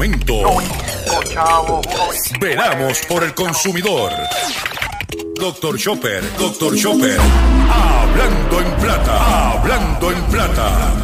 [0.00, 0.34] momento.
[2.40, 4.10] Veramos por el consumidor.
[5.38, 7.18] Doctor Chopper, Doctor Chopper.
[7.70, 10.94] Hablando en plata, hablando en plata.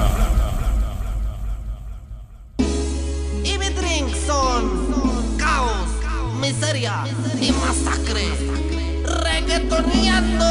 [3.45, 5.91] Y mi drink son caos,
[6.41, 7.05] miseria
[7.39, 8.29] y masacre.
[9.05, 10.47] Reggaetoneando.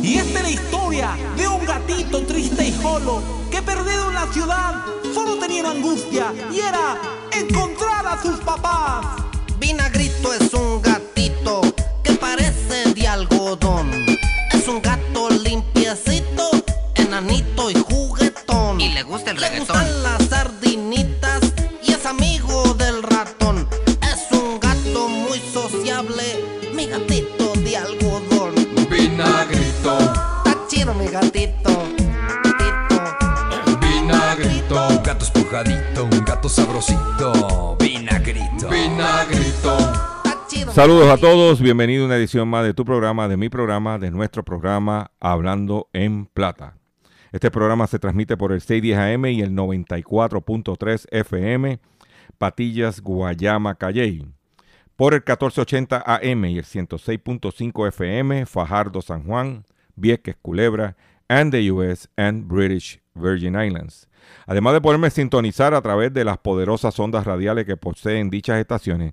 [0.00, 4.26] Y esta es la historia de un gatito triste y solo que perdido en la
[4.32, 6.96] ciudad solo tenía una angustia y era
[7.32, 9.04] encontrar a sus papás.
[9.58, 11.60] Vinagrito es un gatito
[12.02, 13.90] que parece de algodón.
[14.52, 16.50] Es un gato limpiecito,
[16.94, 18.80] enanito y juguetón.
[18.80, 19.76] Y le gusta el Le reggaetón.
[40.74, 44.10] Saludos a todos, bienvenido a una edición más de tu programa, de mi programa, de
[44.10, 46.78] nuestro programa Hablando en Plata.
[47.30, 51.78] Este programa se transmite por el 610 AM y el 94.3 FM,
[52.38, 54.26] Patillas, Guayama, Calley.
[54.96, 60.96] Por el 1480 AM y el 106.5 FM, Fajardo, San Juan, Vieques, Culebra,
[61.28, 64.08] and the US and British Virgin Islands.
[64.46, 69.12] Además de poderme sintonizar a través de las poderosas ondas radiales que poseen dichas estaciones,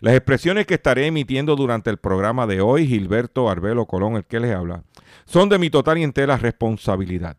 [0.00, 4.40] Las expresiones que estaré emitiendo durante el programa de hoy, Gilberto Arbelo Colón, el que
[4.40, 4.84] les habla,
[5.24, 7.36] son de mi total y entera responsabilidad.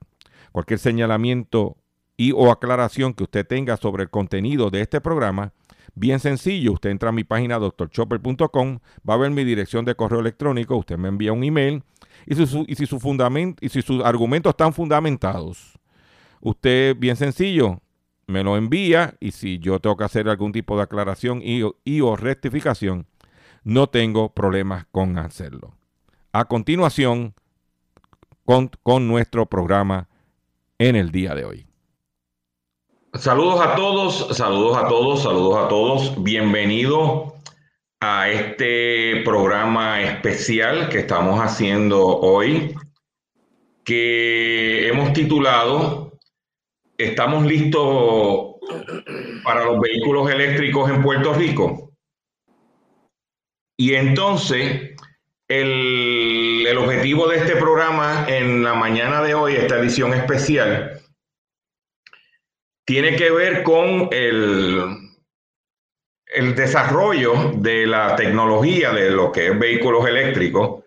[0.52, 1.78] Cualquier señalamiento
[2.18, 5.53] y o aclaración que usted tenga sobre el contenido de este programa,
[5.96, 8.79] bien sencillo, usted entra a mi página drchopper.com,
[9.09, 11.84] va a ver mi dirección de correo electrónico, usted me envía un email
[12.25, 15.79] y, si su- y y si sus argumentos están fundamentados,
[16.41, 17.81] usted, bien sencillo,
[18.31, 21.75] me lo envía y si yo tengo que hacer algún tipo de aclaración y, o-
[21.84, 23.06] y o rectificación,
[23.64, 25.75] no tengo problemas con hacerlo.
[26.34, 27.36] A continuación,
[28.46, 30.08] con, con nuestro programa
[30.80, 31.68] en el día de hoy.
[33.14, 36.24] Saludos a todos, saludos a todos, saludos a todos.
[36.24, 37.36] Bienvenido
[38.00, 42.74] a este programa especial que estamos haciendo hoy,
[43.84, 46.10] que hemos titulado
[47.03, 48.57] ¿Estamos listos
[49.44, 51.94] para los vehículos eléctricos en Puerto Rico?
[53.75, 54.91] Y entonces,
[55.47, 61.01] el, el objetivo de este programa en la mañana de hoy, esta edición especial,
[62.85, 64.84] tiene que ver con el,
[66.28, 70.81] el desarrollo de la tecnología de lo que es vehículos eléctricos,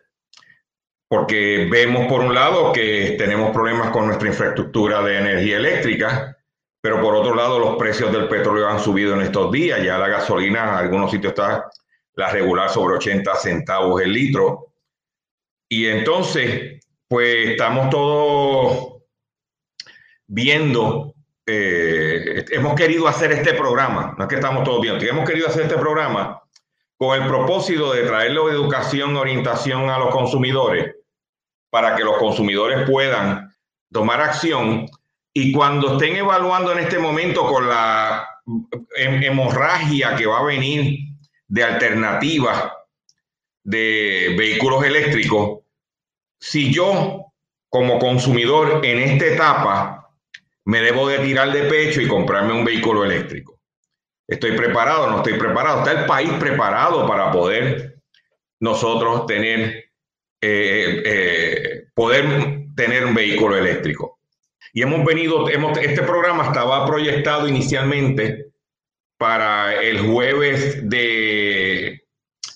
[1.14, 6.36] porque vemos por un lado que tenemos problemas con nuestra infraestructura de energía eléctrica,
[6.80, 10.08] pero por otro lado los precios del petróleo han subido en estos días, ya la
[10.08, 11.70] gasolina en algunos sitios está
[12.14, 14.72] la regular sobre 80 centavos el litro,
[15.68, 18.94] y entonces pues estamos todos
[20.26, 21.14] viendo
[21.46, 25.62] eh, hemos querido hacer este programa, no es que estamos todos viendo, hemos querido hacer
[25.62, 26.42] este programa
[26.96, 30.96] con el propósito de traerle educación, orientación a los consumidores,
[31.74, 33.52] para que los consumidores puedan
[33.90, 34.86] tomar acción
[35.32, 38.28] y cuando estén evaluando en este momento con la
[38.96, 41.00] hem- hemorragia que va a venir
[41.48, 42.70] de alternativas
[43.64, 45.62] de vehículos eléctricos,
[46.38, 47.32] si yo
[47.68, 50.12] como consumidor en esta etapa
[50.66, 53.58] me debo de tirar de pecho y comprarme un vehículo eléctrico.
[54.28, 55.10] ¿Estoy preparado?
[55.10, 55.80] ¿No estoy preparado?
[55.80, 57.96] ¿Está el país preparado para poder
[58.60, 59.83] nosotros tener,
[60.46, 62.24] eh, eh, poder
[62.76, 64.18] tener un vehículo eléctrico?
[64.72, 68.46] Y hemos venido, hemos, este programa estaba proyectado inicialmente
[69.16, 72.02] para el jueves de,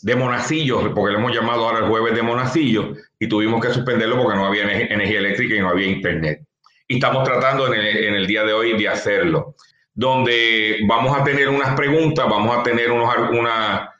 [0.03, 4.21] de Monacillo, porque le hemos llamado ahora el jueves de Monacillo, y tuvimos que suspenderlo
[4.21, 6.41] porque no había ener- energía eléctrica y no había internet.
[6.89, 9.55] Y estamos tratando en el, en el día de hoy de hacerlo,
[9.95, 13.93] donde vamos a tener unas preguntas, vamos a tener unos, una,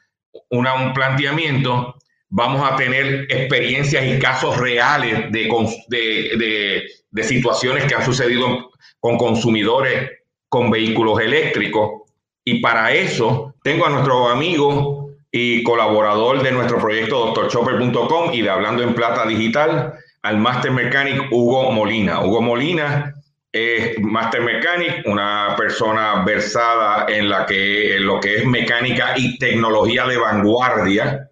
[0.49, 1.95] una- un planteamiento,
[2.29, 5.49] vamos a tener experiencias y casos reales de,
[5.87, 10.11] de, de- de situaciones que han sucedido con consumidores
[10.47, 12.03] con vehículos eléctricos.
[12.43, 18.49] Y para eso tengo a nuestro amigo y colaborador de nuestro proyecto doctorchopper.com y de
[18.49, 19.93] Hablando en Plata Digital,
[20.23, 22.21] al Master Mechanic Hugo Molina.
[22.23, 23.13] Hugo Molina
[23.51, 29.37] es Master Mechanic, una persona versada en, la que, en lo que es mecánica y
[29.39, 31.28] tecnología de vanguardia.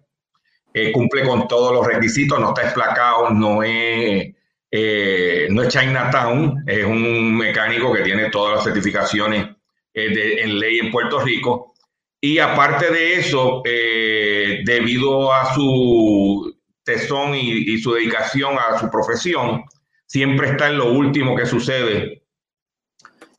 [0.80, 4.32] Eh, cumple con todos los requisitos, no está esplacado, no es,
[4.70, 9.48] eh, no es Chinatown, es un mecánico que tiene todas las certificaciones
[9.92, 11.74] eh, de, en ley en Puerto Rico.
[12.20, 19.64] Y aparte de eso, debido a su tesón y, y su dedicación a su profesión,
[20.06, 22.22] siempre está en lo último que sucede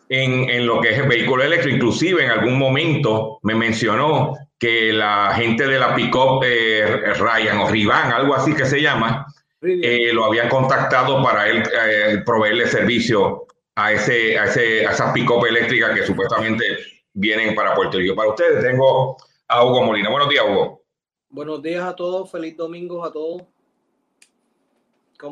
[0.09, 1.75] en, en, lo que es el vehículo eléctrico.
[1.75, 7.69] Inclusive en algún momento me mencionó que la gente de la pick-up eh, Ryan o
[7.69, 9.25] Rivan, algo así que se llama,
[9.61, 15.13] eh, lo habían contactado para él eh, proveerle servicio a, ese, a, ese, a esas
[15.13, 16.65] pick-up eléctricas que supuestamente
[17.13, 18.15] vienen para Puerto Rico.
[18.15, 19.17] Para ustedes tengo
[19.47, 20.09] a Hugo Molina.
[20.09, 20.83] Buenos días, Hugo.
[21.29, 23.43] Buenos días a todos, feliz domingo a todos.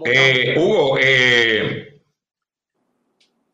[0.06, 1.97] Eh, Hugo, eh,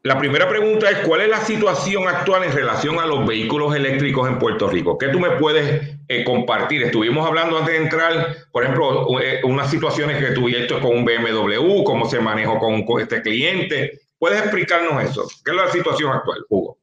[0.03, 4.27] la primera pregunta es, ¿cuál es la situación actual en relación a los vehículos eléctricos
[4.27, 4.97] en Puerto Rico?
[4.97, 6.83] ¿Qué tú me puedes eh, compartir?
[6.83, 9.07] Estuvimos hablando antes de entrar, por ejemplo,
[9.45, 14.01] unas situaciones que tuviste con un BMW, cómo se manejó con, este cliente.
[14.19, 15.25] ¿Puedes explicarnos eso?
[15.43, 16.77] ¿Qué es la situación actual, Hugo?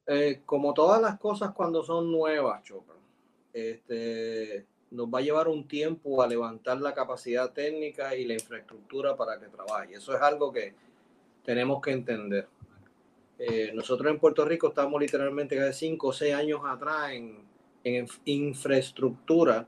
[0.47, 2.97] como todas las cosas cuando son nuevas, Chopra,
[3.53, 9.15] este, nos va a llevar un tiempo a levantar la capacidad técnica y la infraestructura
[9.15, 9.95] para que trabaje.
[9.95, 10.75] Eso es algo que
[11.45, 12.49] tenemos que entender.
[13.43, 17.49] Eh, nosotros en Puerto Rico estamos literalmente hace cinco o seis años atrás en,
[18.27, 19.67] infraestructura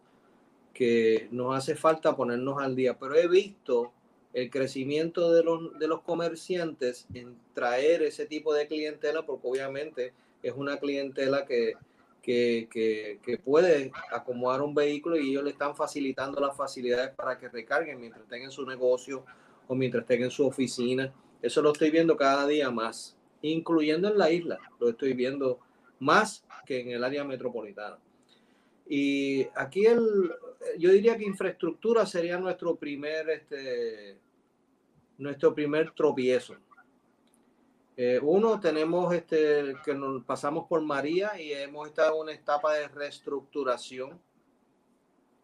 [0.74, 3.90] que nos hace falta ponernos al día, pero he visto
[4.34, 10.12] el crecimiento de los, de los comerciantes en traer ese tipo de clientela, porque obviamente
[10.42, 11.72] es una clientela que,
[12.20, 12.68] que,
[13.22, 17.98] que, puede acomodar un vehículo y ellos le están facilitando las facilidades para que recarguen
[17.98, 19.24] mientras estén en su negocio
[19.66, 21.10] o mientras estén en su oficina.
[21.40, 25.60] Eso lo estoy viendo cada día más, incluyendo en la isla, lo estoy viendo
[25.98, 27.98] más que en el área metropolitana.
[28.88, 30.32] Y aquí el,
[30.78, 34.18] yo diría que infraestructura sería nuestro primer, este,
[35.18, 36.56] nuestro primer tropiezo.
[37.96, 42.74] Eh, uno, tenemos este, que nos pasamos por María y hemos estado en una etapa
[42.74, 44.20] de reestructuración.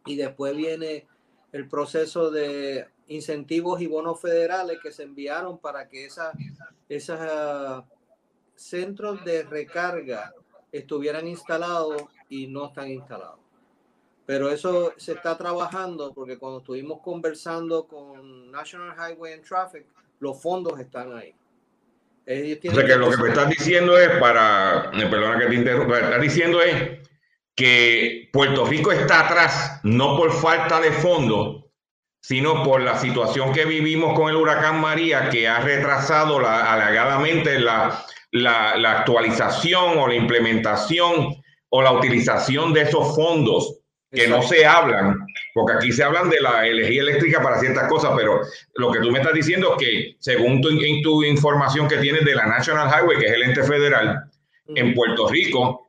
[0.07, 1.07] Y después viene
[1.53, 6.07] el proceso de incentivos y bonos federales que se enviaron para que
[6.89, 7.83] esos uh,
[8.55, 10.33] centros de recarga
[10.73, 13.41] estuvieran instalados y no están instalados.
[14.27, 19.87] Pero eso se está trabajando porque cuando estuvimos conversando con National Highway and Traffic,
[20.21, 21.35] los fondos están ahí.
[22.31, 26.21] O sea que lo que me estás diciendo es para, perdona que te interrumpa, estás
[26.21, 27.09] diciendo es
[27.55, 31.65] que Puerto Rico está atrás, no por falta de fondos,
[32.21, 37.59] sino por la situación que vivimos con el huracán María, que ha retrasado la, alegadamente
[37.59, 41.37] la, la, la actualización o la implementación
[41.71, 43.79] o la utilización de esos fondos
[44.11, 45.19] que no se hablan,
[45.53, 48.41] porque aquí se hablan de la energía eléctrica para ciertas cosas, pero
[48.75, 50.71] lo que tú me estás diciendo es que según tu,
[51.03, 54.25] tu información que tienes de la National Highway, que es el ente federal,
[54.75, 55.88] en Puerto Rico,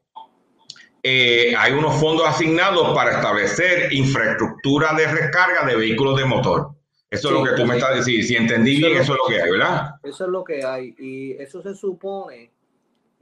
[1.03, 6.72] eh, hay unos fondos asignados para establecer infraestructura de recarga de vehículos de motor.
[7.10, 8.27] Eso es lo que tú me estás diciendo.
[8.27, 9.96] Si entendí bien, eso es lo que hay, ¿verdad?
[10.03, 10.96] Eso es lo que hay.
[11.00, 12.51] Y eso se supone,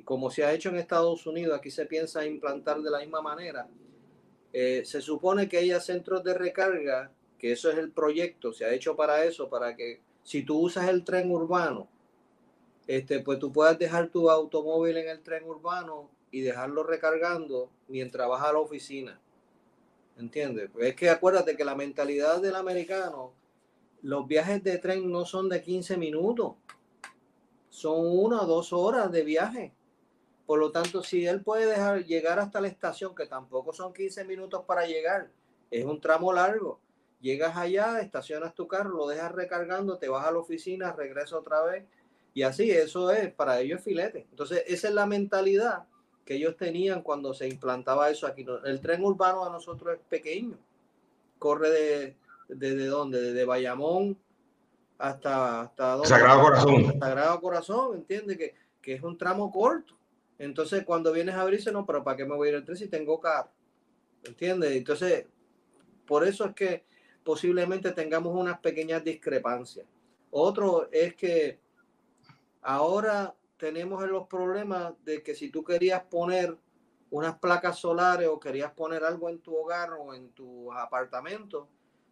[0.03, 3.67] como se ha hecho en Estados Unidos, aquí se piensa implantar de la misma manera
[4.53, 8.73] eh, se supone que haya centros de recarga, que eso es el proyecto, se ha
[8.73, 11.87] hecho para eso, para que si tú usas el tren urbano,
[12.87, 18.27] este, pues tú puedas dejar tu automóvil en el tren urbano y dejarlo recargando mientras
[18.27, 19.19] vas a la oficina.
[20.17, 20.69] ¿Entiendes?
[20.73, 23.33] Pues es que acuérdate que la mentalidad del americano,
[24.01, 26.55] los viajes de tren no son de 15 minutos,
[27.69, 29.73] son una o dos horas de viaje.
[30.47, 34.23] Por lo tanto, si él puede dejar llegar hasta la estación, que tampoco son 15
[34.25, 35.29] minutos para llegar,
[35.69, 36.79] es un tramo largo.
[37.19, 41.61] Llegas allá, estacionas tu carro, lo dejas recargando, te vas a la oficina, regresas otra
[41.63, 41.85] vez.
[42.33, 44.27] Y así, eso es, para ellos filete.
[44.29, 45.85] Entonces, esa es la mentalidad
[46.27, 48.45] que ellos tenían cuando se implantaba eso aquí.
[48.65, 50.57] El tren urbano a nosotros es pequeño.
[51.39, 52.15] Corre de,
[52.49, 53.21] desde dónde?
[53.21, 54.17] Desde Bayamón
[54.97, 56.99] hasta, hasta Sagrado Corazón.
[56.99, 59.97] Sagrado Corazón, entiende que, que es un tramo corto.
[60.37, 62.77] Entonces, cuando vienes a abrirse, no, pero ¿para qué me voy a ir el tren
[62.77, 63.49] si tengo carro?
[64.25, 64.73] ¿Entiendes?
[64.73, 65.27] Entonces,
[66.05, 66.83] por eso es que
[67.23, 69.85] posiblemente tengamos unas pequeñas discrepancias.
[70.29, 71.57] Otro es que
[72.61, 76.57] ahora tenemos los problemas de que si tú querías poner
[77.09, 81.67] unas placas solares o querías poner algo en tu hogar o en tu apartamento,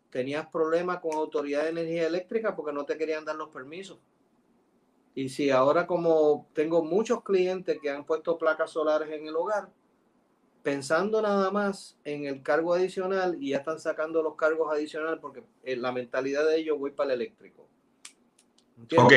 [0.09, 3.99] tenías problemas con autoridad de energía eléctrica porque no te querían dar los permisos.
[5.13, 9.69] Y si ahora como tengo muchos clientes que han puesto placas solares en el hogar,
[10.63, 15.43] pensando nada más en el cargo adicional y ya están sacando los cargos adicionales porque
[15.63, 17.67] la mentalidad de ellos voy para el eléctrico.
[18.97, 19.13] Ok.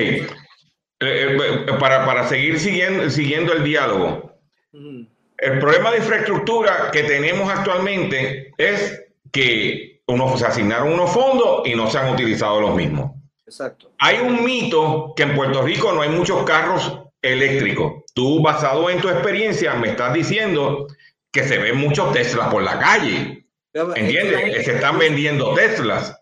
[1.00, 4.32] Eh, eh, para, para, seguir siguiendo, siguiendo el diálogo.
[4.72, 9.00] El problema de infraestructura que tenemos actualmente es
[9.30, 13.12] que uno, se asignaron unos fondos y no se han utilizado los mismos.
[13.46, 13.92] Exacto.
[13.98, 18.04] Hay un mito que en Puerto Rico no hay muchos carros eléctricos.
[18.14, 20.88] Tú, basado en tu experiencia, me estás diciendo
[21.30, 23.46] que se ven muchos Teslas por la calle.
[23.72, 24.64] ¿Entiendes?
[24.64, 26.20] se están vendiendo Teslas.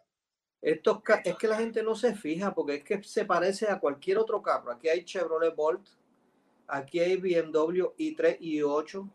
[0.62, 4.18] Esto es que la gente no se fija porque es que se parece a cualquier
[4.18, 4.72] otro carro.
[4.72, 5.86] Aquí hay Chevrolet Bolt,
[6.66, 9.08] aquí hay BMW i3 y 8,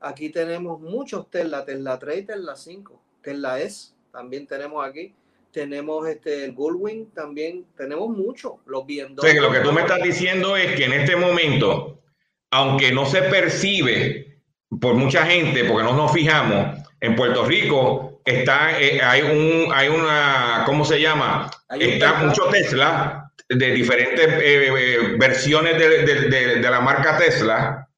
[0.00, 5.14] aquí tenemos muchos Tesla, Tesla 3 y Tesla 5, Tesla S también tenemos aquí.
[5.52, 9.40] Tenemos este el Gullwing también, tenemos mucho, los BMW.
[9.40, 12.02] lo que tú me estás diciendo es que en este momento,
[12.50, 14.40] aunque no se percibe
[14.80, 19.88] por mucha gente, porque no nos fijamos, en Puerto Rico está, eh, hay un, hay
[19.88, 21.50] una, ¿cómo se llama?
[21.78, 27.88] Está mucho Tesla de diferentes eh, eh, versiones de, la marca Tesla,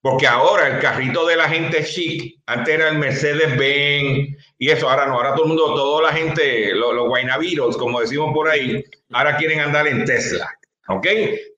[0.00, 5.06] porque ahora el carrito de la gente chic, antes era el Mercedes-Benz y eso, ahora
[5.06, 8.84] no, ahora todo el mundo, toda la gente, los, los guaynaviros, como decimos por ahí,
[9.12, 10.48] ahora quieren andar en Tesla,
[10.88, 11.06] ¿ok?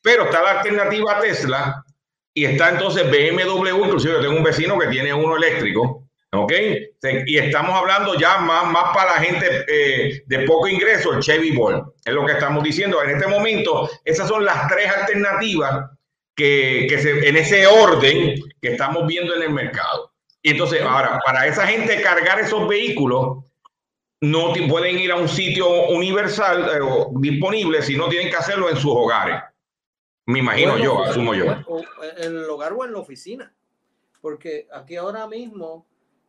[0.02, 1.84] Pero está la alternativa a Tesla
[2.32, 6.05] y está entonces BMW, inclusive yo tengo un vecino que tiene uno eléctrico,
[6.42, 6.52] ¿Ok?
[7.26, 11.56] Y estamos hablando ya más, más para la gente eh, de poco ingreso, el Chevy
[11.56, 11.92] Ball.
[12.04, 13.02] Es lo que estamos diciendo.
[13.02, 15.90] En este momento, esas son las tres alternativas
[16.34, 20.12] que, que se, en ese orden que estamos viendo en el mercado.
[20.42, 23.44] Y entonces, ahora, para esa gente cargar esos vehículos,
[24.20, 28.76] no pueden ir a un sitio universal eh, o disponible, sino tienen que hacerlo en
[28.76, 29.42] sus hogares.
[30.26, 31.44] Me imagino yo, asumo yo.
[32.18, 33.52] En el hogar o en la oficina.
[34.20, 35.86] Porque aquí ahora mismo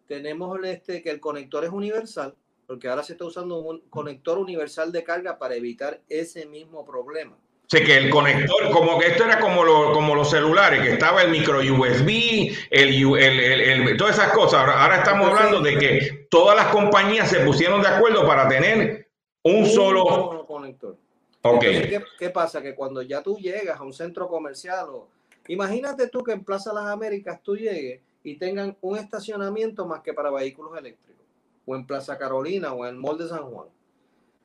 [0.08, 2.34] tenemos este, que el conector es universal,
[2.66, 7.38] porque ahora se está usando un conector universal de carga para evitar ese mismo problema.
[7.68, 11.22] Sea, que el conector, como que esto era como, lo, como los celulares, que estaba
[11.22, 14.66] el micro USB, el, el, todas esas cosas.
[14.66, 19.10] Ahora, estamos hablando de que todas las compañías se pusieron de acuerdo para tener
[19.44, 20.46] un, solo...
[20.48, 20.96] conector.
[21.42, 21.90] Okay.
[21.90, 22.62] ¿qué, ¿qué, pasa?
[22.62, 25.10] Que cuando ya tú llegas a un centro comercial o...
[25.50, 30.14] Imagínate tú que en Plaza Las Américas tú llegues y tengan un estacionamiento más que
[30.14, 31.26] para vehículos eléctricos,
[31.66, 33.70] o en Plaza Carolina o en el Mall de San Juan.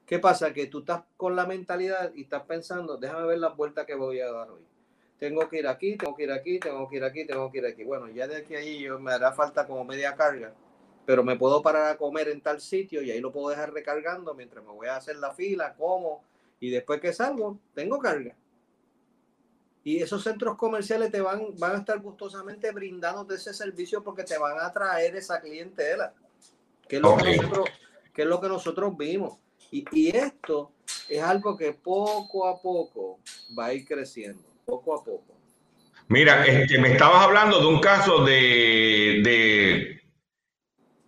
[0.06, 0.52] ¿Qué pasa?
[0.52, 4.20] Que tú estás con la mentalidad y estás pensando, déjame ver las vueltas que voy
[4.20, 4.60] a dar hoy.
[5.18, 7.66] Tengo que ir aquí, tengo que ir aquí, tengo que ir aquí, tengo que ir
[7.66, 7.82] aquí.
[7.82, 10.54] Bueno, ya de aquí a allí yo, me hará falta como media carga,
[11.04, 14.32] pero me puedo parar a comer en tal sitio y ahí lo puedo dejar recargando
[14.34, 16.22] mientras me voy a hacer la fila, como,
[16.60, 18.36] y después que salgo, tengo carga.
[19.84, 24.38] Y esos centros comerciales te van, van a estar gustosamente brindándote ese servicio porque te
[24.38, 26.12] van a traer esa clientela,
[26.88, 27.68] que es lo, que, nosotros,
[28.14, 29.38] que es lo que nosotros vimos.
[29.72, 30.72] Y, y, esto
[31.08, 33.18] es algo que poco a poco
[33.58, 35.34] va a ir creciendo, poco a poco.
[36.08, 40.02] Mira, este, me estabas hablando de un caso de, de...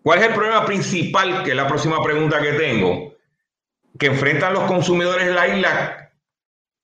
[0.02, 3.14] ¿Cuál es el problema principal, que es la próxima pregunta que tengo,
[3.98, 6.03] que enfrentan los consumidores en la isla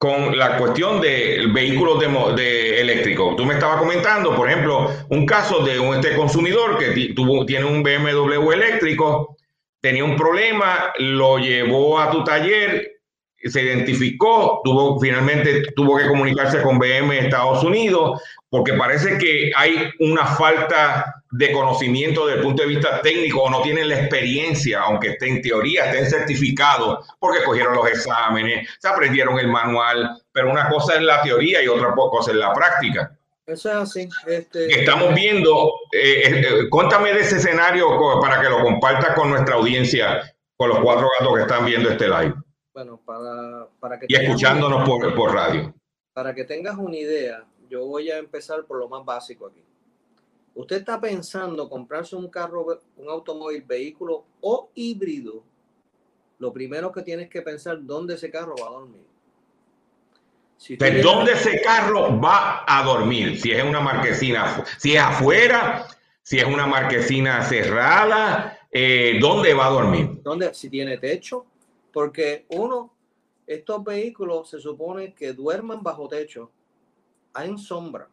[0.01, 3.35] con la cuestión de vehículos de, de eléctricos.
[3.35, 7.65] Tú me estabas comentando, por ejemplo, un caso de un este consumidor que tuvo, tiene
[7.65, 9.37] un BMW eléctrico,
[9.79, 12.93] tenía un problema, lo llevó a tu taller,
[13.43, 19.87] se identificó, tuvo finalmente tuvo que comunicarse con BM Estados Unidos, porque parece que hay
[19.99, 24.81] una falta de conocimiento desde el punto de vista técnico o no tienen la experiencia,
[24.81, 30.51] aunque esté en teoría, estén certificados, porque cogieron los exámenes, se aprendieron el manual, pero
[30.51, 33.17] una cosa es la teoría y otra cosa es la práctica.
[33.45, 34.09] Eso es así.
[34.27, 37.87] Este, Estamos viendo, eh, eh, eh, cuéntame de ese escenario
[38.21, 42.07] para que lo compartas con nuestra audiencia, con los cuatro gatos que están viendo este
[42.07, 42.33] live.
[42.73, 44.05] Bueno, para, para que...
[44.07, 45.73] Y escuchándonos por, por radio.
[46.13, 49.63] Para que tengas una idea, yo voy a empezar por lo más básico aquí.
[50.53, 52.65] Usted está pensando comprarse un carro,
[52.97, 55.43] un automóvil, vehículo o híbrido.
[56.39, 59.05] Lo primero que tienes que pensar, ¿dónde ese carro va a dormir?
[60.67, 63.39] ¿De dónde ese carro va a dormir?
[63.39, 65.87] Si es una marquesina, si es afuera,
[66.21, 70.21] si es una marquesina cerrada, eh, ¿dónde va a dormir?
[70.21, 70.53] ¿Dónde?
[70.53, 71.45] Si tiene techo,
[71.91, 72.93] porque uno,
[73.47, 76.51] estos vehículos se supone que duerman bajo techo,
[77.35, 78.07] en sombra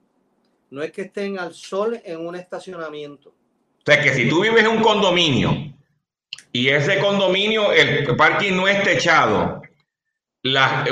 [0.71, 3.31] No es que estén al sol en un estacionamiento.
[3.31, 5.73] O sea, que si tú vives en un condominio
[6.53, 9.63] y ese condominio, el parking no es techado,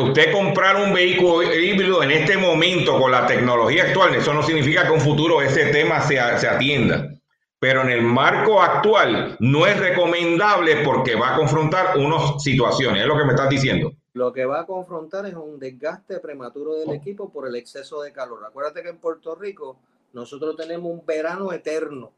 [0.00, 4.82] usted comprar un vehículo híbrido en este momento con la tecnología actual, eso no significa
[4.82, 7.10] que en un futuro ese tema se, se atienda.
[7.58, 13.08] Pero en el marco actual no es recomendable porque va a confrontar unas situaciones, es
[13.08, 13.92] lo que me estás diciendo.
[14.16, 18.14] Lo que va a confrontar es un desgaste prematuro del equipo por el exceso de
[18.14, 18.46] calor.
[18.46, 19.76] Acuérdate que en Puerto Rico
[20.14, 22.12] nosotros tenemos un verano eterno.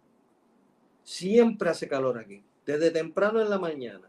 [1.02, 4.08] Siempre hace calor aquí, desde temprano en la mañana.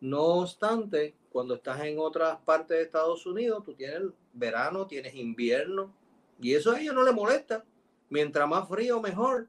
[0.00, 4.00] No obstante, cuando estás en otras partes de Estados Unidos, tú tienes
[4.32, 5.92] verano, tienes invierno,
[6.40, 7.64] y eso a ellos no les molesta.
[8.10, 9.48] Mientras más frío, mejor.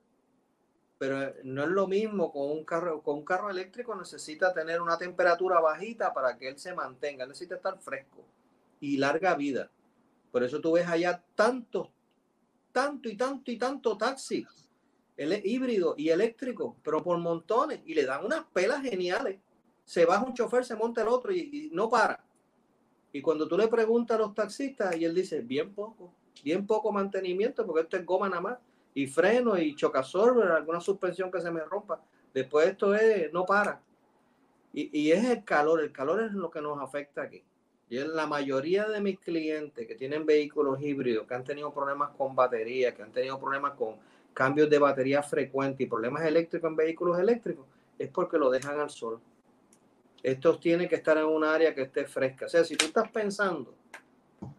[0.99, 4.97] Pero no es lo mismo con un carro, con un carro eléctrico necesita tener una
[4.97, 8.23] temperatura bajita para que él se mantenga, necesita estar fresco
[8.79, 9.71] y larga vida.
[10.31, 11.91] Por eso tú ves allá tanto,
[12.71, 14.45] tanto y tanto y tanto taxi,
[15.17, 19.39] el híbrido y eléctrico, pero por montones, y le dan unas pelas geniales
[19.89, 22.23] se baja un chofer, se monta el otro y, no para.
[23.11, 26.13] Y cuando tú le preguntas a los taxistas, y él dice, bien poco,
[26.43, 28.59] bien poco mantenimiento, porque esto es goma nada más,
[28.93, 32.01] y freno y chocasorber, alguna suspensión que se me rompa.
[32.33, 33.81] Después esto es, no para.
[34.73, 37.43] Y, y, es el calor, el calor es lo que nos afecta aquí.
[37.89, 42.35] Y la mayoría de mis clientes que tienen vehículos híbridos, que han tenido problemas con
[42.35, 43.95] batería, que han tenido problemas con
[44.33, 47.65] cambios de batería frecuentes y problemas eléctricos en vehículos eléctricos,
[47.97, 49.19] es porque lo dejan al sol.
[50.21, 52.45] Estos tienen que estar en un área que esté fresca.
[52.45, 53.73] O sea, si tú estás pensando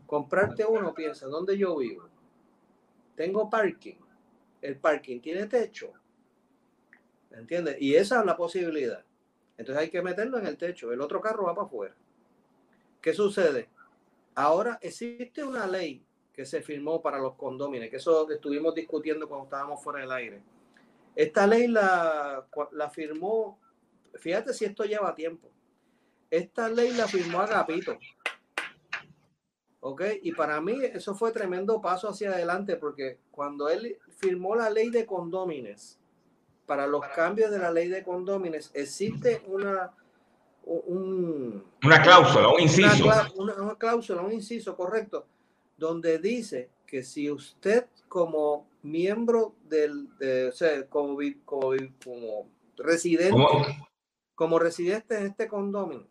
[0.06, 2.08] comprarte uno, piensa, ¿dónde yo vivo?
[3.14, 3.96] Tengo parking.
[4.62, 5.92] El parking tiene techo.
[7.30, 7.76] ¿Me entiendes?
[7.80, 9.04] Y esa es la posibilidad.
[9.56, 10.92] Entonces hay que meterlo en el techo.
[10.92, 11.94] El otro carro va para afuera.
[13.00, 13.68] ¿Qué sucede?
[14.34, 19.44] Ahora existe una ley que se firmó para los condóminos, que eso estuvimos discutiendo cuando
[19.44, 20.42] estábamos fuera del aire.
[21.14, 23.58] Esta ley la, la firmó
[24.14, 25.50] fíjate si esto lleva tiempo.
[26.30, 27.98] Esta ley la firmó Agapito.
[29.80, 30.02] ¿Ok?
[30.22, 34.90] Y para mí eso fue tremendo paso hacia adelante porque cuando él firmó la ley
[34.90, 35.98] de condómines,
[36.66, 39.92] para los cambios de la ley de condómines, existe una...
[40.62, 43.10] Un, una cláusula, un inciso.
[43.36, 45.26] Una, cláusula, un inciso, correcto,
[45.76, 50.10] donde dice que si usted como miembro del,
[50.48, 53.36] o sea, como, como, residente,
[54.34, 56.06] como residente en este condominio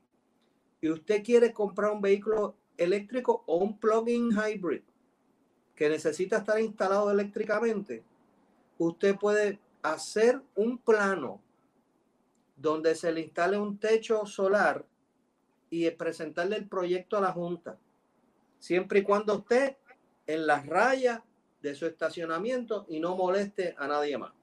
[0.82, 4.82] y usted quiere comprar un vehículo eléctrico o un plug-in hybrid
[5.76, 8.04] que necesita estar instalado eléctricamente,
[8.78, 11.42] usted puede hacer un plano
[12.58, 14.86] donde se le instale un techo solar
[15.70, 17.78] y presentarle el proyecto a la Junta,
[18.60, 19.78] siempre y cuando esté
[20.28, 21.22] en las rayas
[21.62, 24.34] de su estacionamiento y no moleste a nadie más.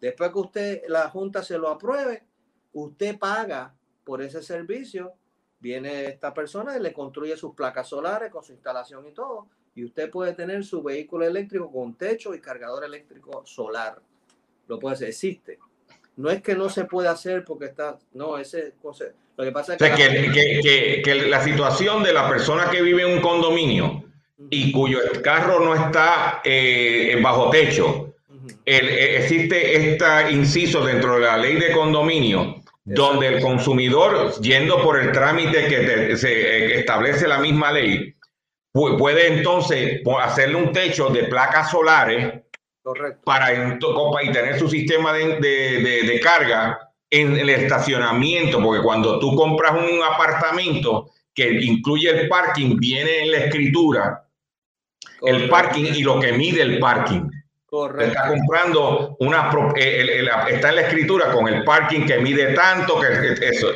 [0.00, 2.24] Después que usted, la Junta se lo apruebe,
[2.72, 5.14] usted paga por ese servicio,
[5.62, 9.84] viene esta persona y le construye sus placas solares con su instalación y todo, y
[9.84, 13.98] usted puede tener su vehículo eléctrico con techo y cargador eléctrico solar.
[14.66, 15.58] Lo puede hacer, existe.
[16.16, 18.74] No es que no se puede hacer porque está, no, ese
[19.36, 23.20] lo que pasa es que, que, la situación de la persona que vive en un
[23.22, 24.04] condominio
[24.50, 28.14] y cuyo carro no está eh, bajo techo,
[28.66, 34.98] eh, existe este inciso dentro de la ley de condominio donde el consumidor, yendo por
[34.98, 38.14] el trámite que se eh, establece la misma ley,
[38.72, 42.42] puede entonces hacerle un techo de placas solares
[43.24, 46.78] para y tener su sistema de, carga
[47.10, 53.30] en el estacionamiento, porque cuando tú compras un apartamento que incluye el parking, viene en
[53.30, 54.28] la escritura
[55.22, 57.30] el parking y lo que mide el parking.
[57.98, 59.50] Está comprando una.
[59.76, 63.68] Eh, está en la escritura con el parking que mide tanto, que eso.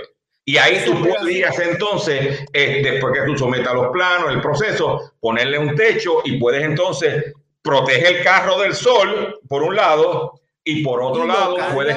[0.45, 5.59] Y ahí tú podrías entonces, eh, después que tú sometas los planos, el proceso, ponerle
[5.59, 7.33] un techo y puedes entonces
[7.63, 11.97] proteger el carro del sol, por un lado, y por otro lado, puedes,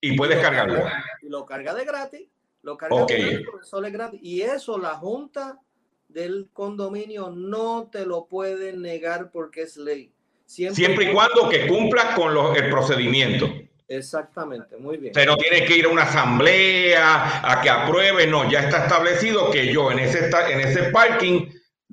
[0.00, 0.84] y puedes cargarlo.
[1.22, 2.28] Y lo carga de gratis.
[2.62, 4.20] Lo carga de gratis, el sol es gratis.
[4.20, 5.60] Y eso la Junta
[6.08, 10.13] del condominio no te lo puede negar porque es ley.
[10.46, 13.52] Siempre, y cuando que cumpla con el procedimiento.
[13.88, 15.10] Exactamente, muy bien.
[15.10, 19.50] Usted no tiene que ir a una asamblea a que apruebe, no, ya está establecido
[19.50, 21.48] que yo en ese, en ese parking,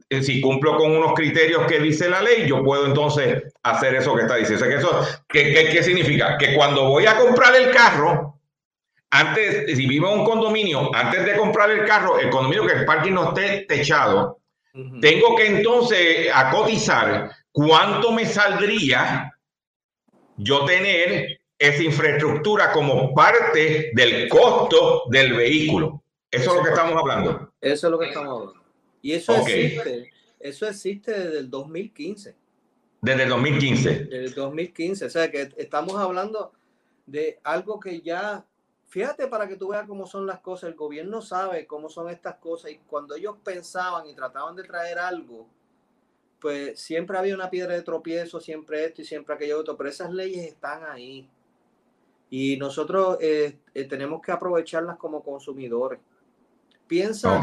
[0.10, 4.16] eh, si cumplo con unos criterios que dice la ley, yo puedo entonces hacer eso
[4.16, 4.66] que está diciendo.
[4.66, 6.38] eso, ¿qué, qué, qué significa?
[6.38, 8.40] Que cuando voy a comprar el carro,
[9.12, 12.86] antes, si vivo en un condominio, antes de comprar el carro, el condominio que el
[12.86, 14.40] parking no esté techado,
[15.02, 19.38] tengo que entonces acotizar ¿cuánto me saldría
[20.38, 26.04] yo tener esa infraestructura como parte del costo del vehículo?
[26.30, 27.54] Eso es lo que estamos hablando.
[27.60, 28.64] Eso es lo que estamos hablando.
[29.02, 29.48] Y eso Ok.
[29.48, 32.36] existe, eso existe desde el 2015.
[33.02, 33.90] Desde el 2015.
[34.06, 35.06] Desde el 2015.
[35.06, 36.54] O sea que estamos hablando
[37.06, 38.46] de algo que ya,
[38.88, 42.36] fíjate para que tú veas cómo son las cosas, el gobierno sabe cómo son estas
[42.36, 45.50] cosas y cuando ellos pensaban y trataban de traer algo,
[46.42, 50.12] pues siempre había una piedra de tropiezo, siempre esto y siempre aquello otro, pero esas
[50.12, 51.28] leyes están ahí.
[52.30, 56.00] Y nosotros eh, eh, tenemos que aprovecharlas como consumidores.
[56.88, 57.40] Piensa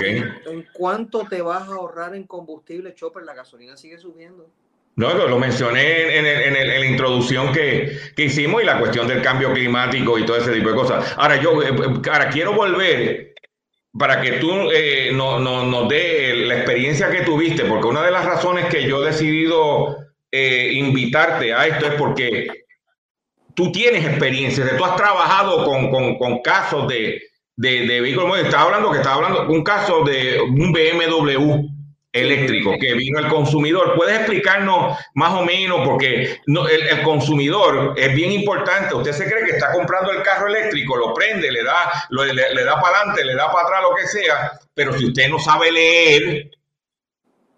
[0.46, 4.46] en cuánto te vas a ahorrar en combustible, Chopper, la gasolina sigue subiendo.
[4.96, 8.66] No, lo, lo mencioné en, el- en el- en la introducción que, que hicimos y
[8.66, 11.14] la cuestión del cambio climático y todo ese tipo de cosas.
[11.16, 11.68] Ahora, yo eh,
[12.10, 13.34] ahora quiero volver
[13.96, 18.10] para que tú eh, no- no- nos dé la experiencia que tuviste, porque una de
[18.10, 19.96] las razones que yo he decidido
[20.30, 22.46] eh, invitarte a esto es porque
[23.54, 27.20] tú tienes experiencia, tú has trabajado con, con- con casos de,
[27.56, 28.38] de, de vehículos.
[28.38, 31.66] Estaba hablando que estaba hablando un caso de un BMW
[32.20, 33.94] eléctrico que vino el consumidor.
[33.96, 35.86] ¿Puedes explicarnos más o menos?
[35.86, 38.94] Porque no, el, el consumidor es bien importante.
[38.94, 42.54] Usted se cree que está comprando el carro eléctrico, lo prende, le da, lo- le,
[42.54, 45.38] le da para adelante, le da para atrás, lo que sea, pero si usted no
[45.38, 46.50] sabe leer,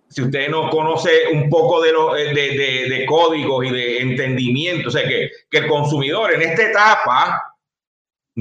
[0.08, 4.88] si usted no conoce un poco de, lo- de, de- de códigos y de entendimiento,
[4.88, 7.49] o sea, que, que el consumidor en esta etapa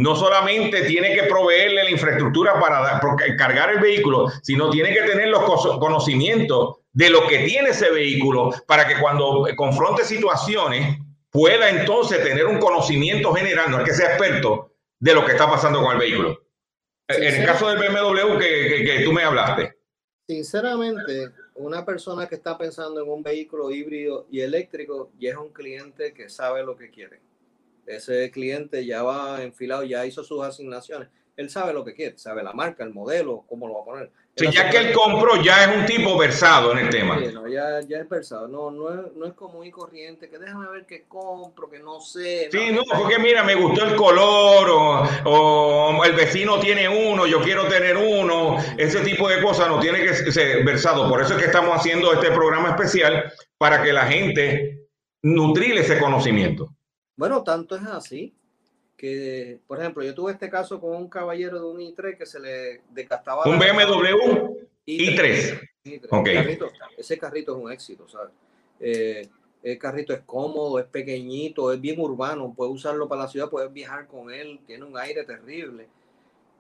[0.01, 2.99] no solamente tiene que proveerle la infraestructura para
[3.37, 5.43] cargar el vehículo, sino tiene que tener los
[5.79, 10.97] conocimientos de lo que tiene ese vehículo para que cuando confronte situaciones
[11.29, 15.49] pueda entonces tener un conocimiento general, no es que sea experto, de lo que está
[15.49, 16.39] pasando con el vehículo.
[17.07, 19.75] En el caso del BMW que, que- que tú me hablaste.
[20.27, 25.51] Sinceramente, una persona que está pensando en un vehículo híbrido y eléctrico ya es un
[25.51, 27.19] cliente que sabe lo que quiere.
[27.89, 31.09] Ese cliente ya va enfilado, ya hizo sus asignaciones.
[31.35, 34.11] Él sabe lo que quiere, sabe la marca, el modelo, cómo lo va a poner.
[34.35, 37.17] Él ya que él compró, ya es un tipo versado en el tema.
[37.17, 38.47] Sí, no, ya, ya es versado.
[38.47, 41.99] No, no es, no es común y corriente, que déjame ver qué compro, que no
[41.99, 42.49] sé.
[42.51, 47.41] Sí, no, porque mira, me gustó el color o, o el vecino tiene uno, yo
[47.41, 51.09] quiero tener uno, ese tipo de cosas no tiene que ser versado.
[51.09, 54.89] Por eso es que estamos haciendo este programa especial para que la gente
[55.23, 56.75] nutrile ese conocimiento.
[57.19, 58.33] Bueno, tanto es así
[58.95, 62.39] que, por ejemplo, yo tuve este caso con un caballero de un i3 que se
[62.39, 63.43] le desgastaba.
[63.43, 64.55] Un BMW
[64.85, 65.17] i3.
[65.17, 65.69] i3.
[65.83, 66.07] i3.
[66.11, 66.27] Ok.
[66.27, 68.31] El carrito- ese carrito es un éxito, ¿sabes?
[68.79, 69.27] Eh,
[69.63, 73.73] el carrito es cómodo, es pequeñito, es bien urbano, puedes usarlo para la ciudad, puedes
[73.73, 75.89] viajar con él, tiene un aire terrible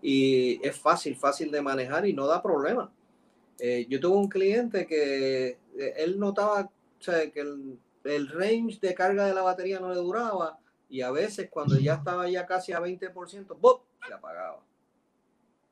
[0.01, 2.91] y es fácil, fácil de manejar y no da problema.
[3.59, 8.79] Eh, yo tuve un cliente que eh, él notaba o sea, que el, el range
[8.81, 10.59] de carga de la batería no le duraba
[10.89, 13.83] y a veces cuando ya estaba ya casi a 20%, ¡bop!
[14.05, 14.61] se apagaba.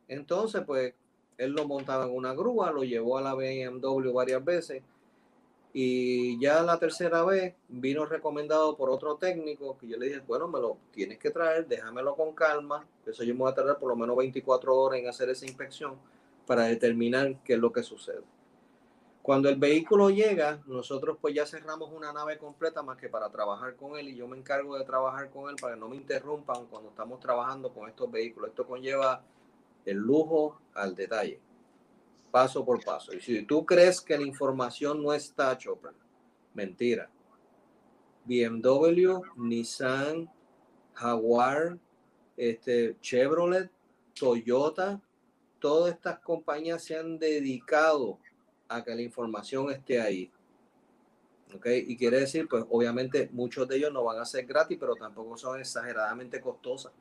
[0.08, 0.94] Entonces, pues
[1.38, 4.84] él lo montaba en una grúa, lo llevó a la BMW varias veces
[5.74, 10.48] y ya la tercera vez vino recomendado por otro técnico que yo le dije, bueno,
[10.48, 13.90] me lo tienes que traer, déjamelo con calma, eso yo me voy a tardar por
[13.90, 15.96] lo menos 24 horas en hacer esa inspección
[16.46, 18.24] para determinar qué es lo que sucede.
[19.28, 23.76] Cuando el vehículo llega, nosotros pues ya cerramos una nave completa más que para trabajar
[23.76, 26.68] con él y yo me encargo de trabajar con él para que no me interrumpan
[26.68, 28.52] cuando estamos trabajando con estos vehículos.
[28.52, 29.22] Esto conlleva
[29.84, 31.42] el lujo al detalle,
[32.32, 33.14] paso por paso.
[33.14, 35.92] Y si tú crees que la información no está, Chopper,
[36.54, 37.10] mentira.
[38.24, 40.32] BMW, Nissan,
[40.94, 41.78] Jaguar,
[42.38, 43.70] este, Chevrolet,
[44.18, 45.02] Toyota,
[45.60, 48.20] todas estas compañías se han dedicado
[48.70, 50.32] a que la información esté ahí.
[51.56, 51.66] ¿Ok?
[51.88, 55.38] Y quiere decir, pues obviamente muchos de ellos no van a ser gratis, pero tampoco
[55.38, 56.92] son exageradamente costosas.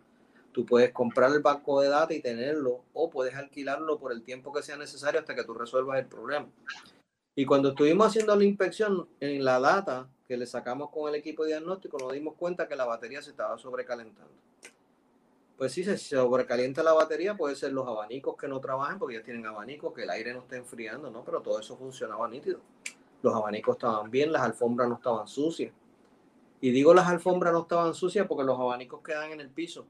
[0.53, 4.53] Tú puedes comprar el banco de datos y tenerlo, o puedes alquilarlo por el tiempo
[4.53, 6.49] que sea necesario hasta que tú resuelvas el problema.
[7.35, 11.45] Y cuando estuvimos haciendo la inspección en la data que le sacamos con el equipo
[11.45, 14.33] diagnóstico, nos dimos cuenta que la batería se estaba sobrecalentando.
[15.57, 19.23] Pues si se sobrecalienta la batería, puede ser los abanicos que no trabajan porque ya
[19.23, 21.25] tienen abanicos, que el aire no está enfriando, ¿no?
[21.25, 22.61] Pero todo eso funcionaba nítido.
[23.23, 25.73] Los abanicos estaban bien, las alfombras no estaban sucias.
[26.61, 29.87] Y digo las alfombras no estaban sucias porque los abanicos quedan en el piso.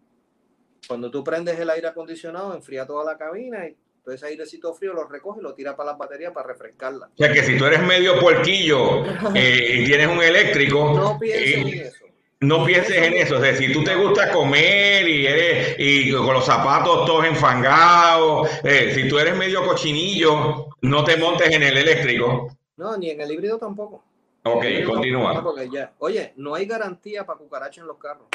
[0.87, 4.93] Cuando tú prendes el aire acondicionado, enfría toda la cabina y todo ese airecito frío
[4.93, 7.07] lo recoge y lo tira para las baterías para refrescarla.
[7.07, 11.57] O sea que si tú eres medio puerquillo eh, y tienes un eléctrico, No pienses
[11.57, 12.06] eh, en eso.
[12.41, 13.37] No pienses en eso.
[13.39, 18.49] O sea, si tú te gusta comer y eres y con los zapatos todos enfangados,
[18.65, 22.57] eh, si tú eres medio cochinillo, no te montes en el eléctrico.
[22.77, 24.05] No, ni en el híbrido tampoco.
[24.45, 25.43] Ok, viene continúa.
[25.73, 28.27] ya- Oye, no hay garantía para cucarachas en los carros.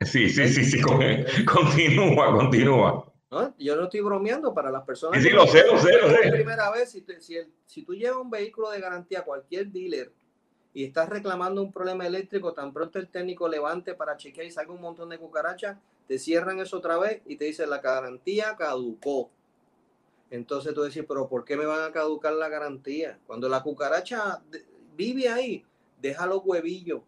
[0.00, 0.80] Sí, sí, sí, sí.
[0.80, 1.00] con-
[1.52, 3.04] Continúa, continúa.
[3.30, 3.54] ¿no?
[3.58, 5.20] Yo no estoy bromeando para las personas.
[5.22, 6.30] Sí, sí, lo sé, lo sé, lo sé.
[6.30, 9.66] primera vez, si, te- si, el- si tú llevas un vehículo de garantía a cualquier
[9.68, 10.12] dealer
[10.78, 14.72] y estás reclamando un problema eléctrico, tan pronto el técnico levante para chequear y salga
[14.72, 19.28] un montón de cucarachas, te cierran eso otra vez y te dicen la garantía caducó.
[20.30, 23.18] Entonces tú decís, pero ¿por qué me van a caducar la garantía?
[23.26, 24.40] Cuando la cucaracha
[24.96, 25.66] vive ahí,
[26.00, 27.00] deja los huevillos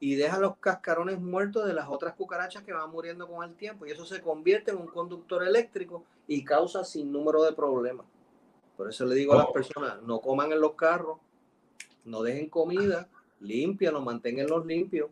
[0.00, 3.84] y deja los cascarones muertos de las otras cucarachas que van muriendo con el tiempo
[3.84, 8.06] y eso se convierte en un conductor eléctrico y causa sin número de problemas.
[8.78, 9.52] Por eso le digo a las Oh.
[9.52, 11.18] personas, no coman en los carros,
[12.04, 13.08] no dejen comida,
[13.40, 15.10] limpianlos, manténganlos limpios.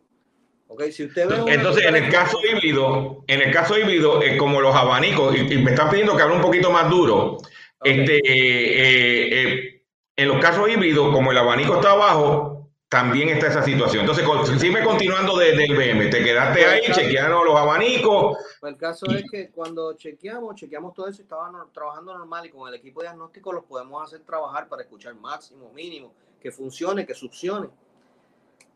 [0.67, 4.61] Ok, si usted ve Entonces, en el caso híbrido, en el caso híbrido, eh, como
[4.61, 7.37] los abanicos, y, y me están pidiendo que hable un poquito más duro,
[7.83, 9.83] este, eh, eh, eh,
[10.15, 14.01] en los casos híbridos, como el abanico está abajo, también está esa situación.
[14.01, 18.79] Entonces, con- sigue continuando desde el BM, te quedaste ahí, chequeando los abanicos, Pues el
[18.79, 22.67] caso es que cuando chequeamos, chequeamos todo eso y estaba no- trabajando normal y con
[22.69, 27.69] el equipo diagnóstico los podemos hacer trabajar para escuchar máximo, mínimo, que funcione, que succione.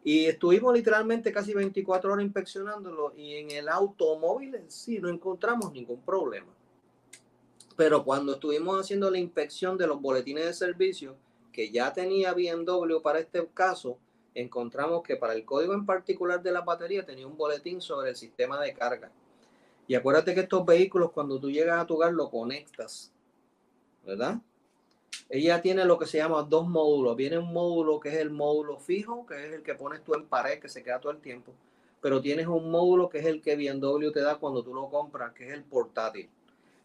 [0.03, 6.01] Y estuvimos literalmente casi 24 horas inspeccionándolo y en el automóvil sí no encontramos ningún
[6.01, 6.47] problema.
[7.75, 11.17] Pero cuando estuvimos haciendo la inspección de los boletines de servicio
[11.51, 13.97] que ya tenía BMW para este caso,
[14.34, 18.15] encontramos que para el código en particular de la batería tenía un boletín sobre el
[18.15, 19.12] sistema de carga.
[19.88, 23.12] Y acuérdate que estos vehículos, cuando tú llegas a tu hogar, lo conectas,
[24.06, 24.39] ¿verdad?
[25.29, 27.15] Ella tiene lo que se llama dos módulos.
[27.15, 30.25] Viene un módulo que es el módulo fijo, que es el que pones tú en
[30.25, 31.53] pared, que se queda todo el tiempo.
[32.01, 35.33] Pero tienes un módulo que es el que BMW te da cuando tú lo compras,
[35.33, 36.29] que es el portátil.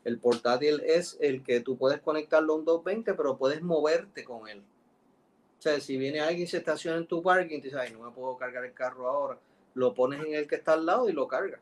[0.04, 4.48] El portátil es el que tú puedes conectarlo a un 220, pero puedes moverte con
[4.48, 4.62] él.
[5.58, 8.00] O sea, si viene alguien y se estaciona en tu parking, te dice, ay, no
[8.00, 9.38] me puedo cargar el carro ahora,
[9.74, 11.61] lo pones en el que está al lado y lo cargas.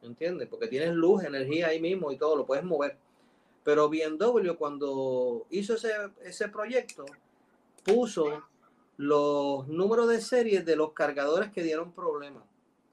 [0.00, 0.48] ¿Entiendes?
[0.48, 2.96] Porque tienes luz, energía ahí mismo y todo, lo puedes mover.
[3.64, 5.92] Pero BMW cuando hizo ese,
[6.24, 7.04] ese proyecto,
[7.84, 8.42] puso
[8.96, 12.44] los números de serie de los cargadores que dieron problemas.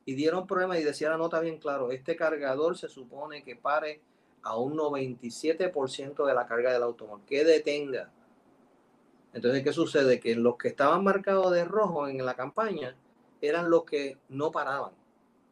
[0.05, 4.01] Y dieron problemas y decía la nota bien claro, este cargador se supone que pare
[4.41, 8.11] a un 97% de la carga del automóvil, que detenga.
[9.33, 10.19] Entonces, ¿qué sucede?
[10.19, 12.95] Que los que estaban marcados de rojo en la campaña
[13.41, 14.93] eran los que no paraban,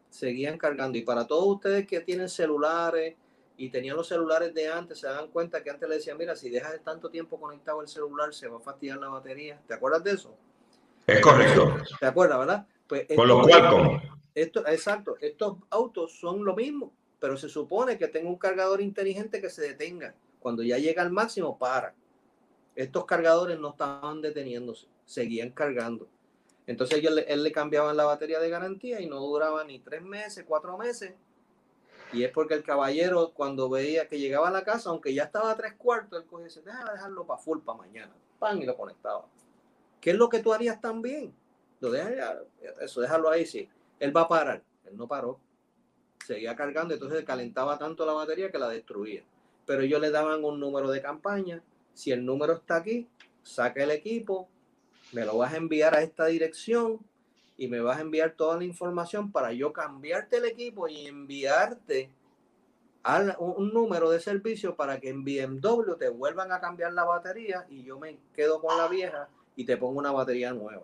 [0.10, 0.98] seguían cargando.
[0.98, 3.16] Y para todos ustedes que tienen celulares
[3.58, 6.50] y tenían los celulares de antes, se dan cuenta que antes le decían, mira, si
[6.50, 9.60] dejas tanto tiempo conectado el celular, se va a fastidiar la batería.
[9.68, 10.36] ¿Te acuerdas de eso?
[11.08, 11.76] es correcto.
[12.00, 12.68] ¿Te acuerdas, verdad?
[12.88, 14.00] Pues Con los estos- Qualcomm.
[14.36, 19.42] esto, exacto, estos autos son lo mismo, pero se supone que tenga un cargador inteligente
[19.42, 20.14] que se detenga.
[20.40, 21.96] Cuando ya llega al máximo, para.
[22.76, 26.08] Estos cargadores no estaban deteniéndose, seguían cargando.
[26.68, 30.02] Entonces ellos le- él le cambiaban la batería de garantía y no duraba ni tres
[30.04, 31.14] meses, cuatro meses.
[32.14, 35.52] Y es porque el caballero, cuando veía que llegaba a la casa, aunque ya estaba
[35.52, 38.14] a tres cuartos, él cogía y dice, déjame dejarlo para full para mañana.
[38.40, 39.26] Pan y lo conectaba.
[40.00, 41.34] ¿Qué es lo que tú harías también?
[41.80, 42.38] Lo dejas
[42.82, 43.70] eso, déjalo ahí, sí.
[44.00, 44.64] Él va a parar.
[44.86, 45.40] Él no paró.
[46.26, 49.24] Seguía cargando, entonces calentaba tanto la batería que la destruía.
[49.66, 51.62] Pero ellos le daban un número de campaña.
[51.94, 53.10] Si el número está aquí,
[53.44, 54.50] saca el equipo,
[55.12, 57.00] me lo vas a enviar a esta dirección
[57.58, 62.12] y me vas a enviar toda la información para yo cambiarte el equipo y enviarte
[63.04, 67.04] a un, un número de servicio para que en BMW te vuelvan a cambiar la
[67.04, 70.84] batería y yo me quedo con la vieja y te pongo una batería nueva.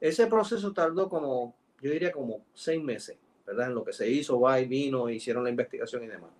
[0.00, 3.16] Ese proceso tardó como, yo diría como seis meses,
[3.46, 3.68] ¿verdad?
[3.68, 6.30] En lo que se hizo, va y vino, hicieron la investigación y demás.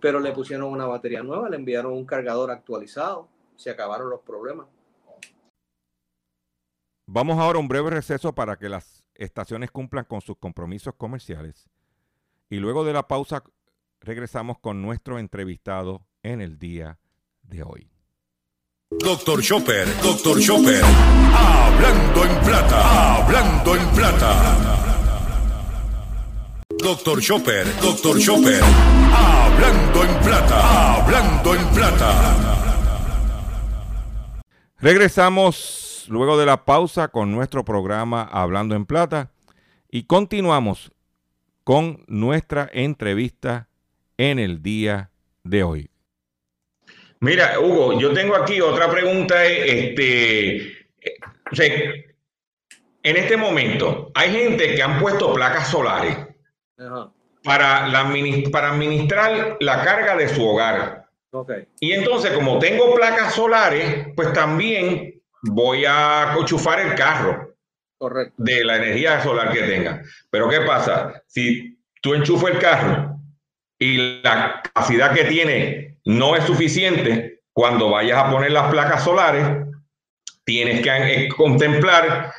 [0.00, 4.66] Pero le pusieron una batería nueva, le enviaron un cargador actualizado, se acabaron los problemas.
[7.14, 11.68] Vamos ahora a un breve receso para que las estaciones cumplan con sus compromisos comerciales.
[12.48, 13.44] Y luego de la pausa
[14.00, 16.98] regresamos con nuestro entrevistado en el día
[17.42, 17.90] de hoy.
[18.92, 20.82] Doctor Chopper, Doctor Chopper.
[21.34, 24.56] Hablando en plata, hablando en plata.
[26.82, 28.62] Doctor Chopper, Doctor Chopper.
[29.12, 32.62] Hablando en plata, hablando en plata.
[34.78, 39.30] Regresamos luego de la pausa con nuestro programa Hablando en Plata
[39.90, 40.92] y continuamos
[41.64, 43.68] con nuestra entrevista
[44.16, 45.10] en el día
[45.44, 45.90] de hoy.
[47.20, 49.44] Mira, Hugo, yo tengo aquí otra pregunta.
[49.44, 50.88] Este,
[51.50, 51.66] o sea,
[53.02, 56.16] en este momento, hay gente que han puesto placas solares
[56.78, 57.12] Ajá.
[57.44, 58.12] para, la,
[58.50, 61.06] para administrar la carga de su hogar.
[61.30, 61.52] Ok.
[61.80, 67.54] Y entonces, como tengo placas solares, pues también voy a enchufar el carro
[67.98, 68.34] Correcto.
[68.36, 70.02] de la energía solar que tenga.
[70.30, 71.22] Pero ¿qué pasa?
[71.26, 73.16] Si tú enchufas el carro
[73.78, 79.46] y la capacidad que tiene no es suficiente, cuando vayas a poner las placas solares,
[80.44, 80.90] tienes que
[81.24, 82.32] eh, contemplar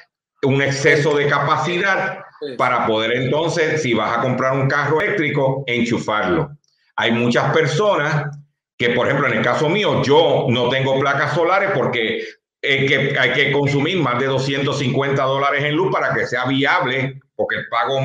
[0.44, 2.56] un exceso de capacidad Sí.
[2.58, 6.50] para poder entonces, si vas a comprar un carro eléctrico, enchufarlo.
[6.98, 8.36] Hay muchas personas
[8.78, 12.22] que, por ejemplo, en el caso mío, yo no tengo placas solares porque
[12.64, 17.20] es que hay que consumir más de 250 dólares en luz para que sea viable,
[17.36, 18.00] porque el pago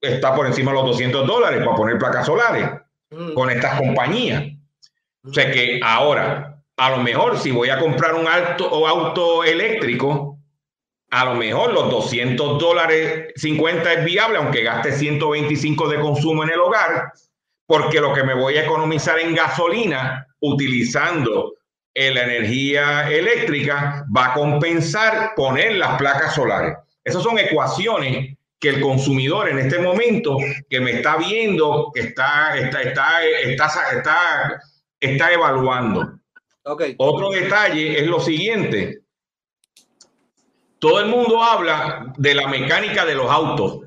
[0.00, 2.68] está por encima de los 200 dólares para poner placas solares
[3.10, 4.44] Mm, con estas compañías.
[5.24, 9.44] O sea que ahora, a lo mejor si voy a comprar un auto o auto
[9.44, 10.38] eléctrico,
[11.10, 16.50] a lo mejor los 200 dólares 50 es viable, aunque gaste 125 de consumo en
[16.50, 17.12] el hogar,
[17.66, 21.54] porque lo que me voy a economizar en gasolina utilizando
[21.94, 26.76] eh, la energía eléctrica va a compensar poner las placas solares.
[27.04, 30.36] Esas son ecuaciones que el consumidor en este momento
[30.68, 34.62] que me está viendo, que está, está, está, está, está,
[35.00, 36.18] está evaluando.
[36.98, 39.00] Otro detalle es lo siguiente.
[40.78, 43.80] Todo el mundo habla de la mecánica de los autos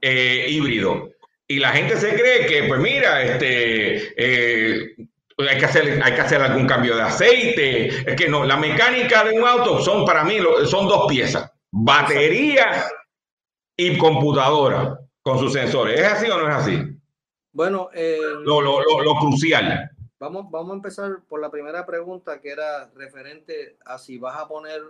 [0.00, 1.10] eh, híbridos.
[1.48, 4.96] Y la gente se cree que, pues mira, este, eh,
[5.38, 8.10] hay, que hacer, hay que hacer algún cambio de aceite.
[8.10, 11.50] Es que no, la mecánica de un auto son para mí son dos piezas.
[11.70, 12.84] Batería
[13.76, 16.00] y computadora con sus sensores.
[16.00, 16.82] ¿Es así o no es así?
[17.52, 19.90] Bueno, eh, Lo, lo, lo, lo crucial.
[20.18, 24.48] Vamos, vamos a empezar por la primera pregunta que era referente a si vas a
[24.48, 24.80] poner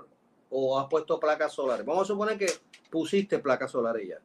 [0.51, 1.85] o has puesto placas solares.
[1.85, 2.47] Vamos a suponer que
[2.91, 4.19] pusiste placas solares ya.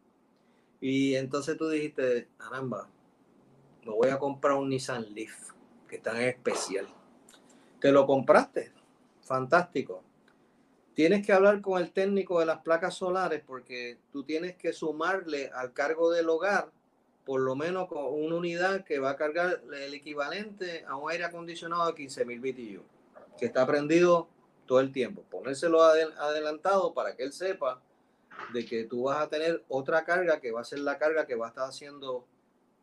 [0.80, 2.88] Y entonces tú dijiste, caramba,
[3.86, 5.52] me voy a comprar un Nissan Leaf,
[6.00, 6.88] que en especial.
[7.80, 8.72] Te lo compraste.
[9.24, 10.04] Fantástico.
[10.94, 15.50] Tienes que hablar con el técnico de las placas solares porque tú tienes que sumarle
[15.54, 16.72] al cargo del hogar
[17.26, 21.24] por lo menos con una unidad que va a cargar el equivalente a un aire
[21.24, 22.82] acondicionado de 15.000 BTU,
[23.38, 24.28] que está prendido
[24.66, 25.24] todo el tiempo.
[25.30, 27.80] Ponérselo adel- adelantado para que él sepa
[28.54, 31.36] de que tú vas a tener otra carga que va a ser la carga que
[31.36, 32.26] va a estar haciendo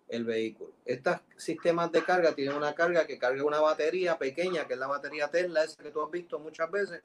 [0.08, 0.72] el vehículo.
[0.84, 4.86] Estos sistemas de carga tienen una carga que carga una batería pequeña, que es la
[4.86, 7.02] batería Tesla, esa que tú has visto muchas veces,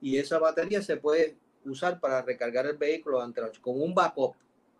[0.00, 4.34] y esa batería se puede usar para recargar el vehículo noche, como un backup.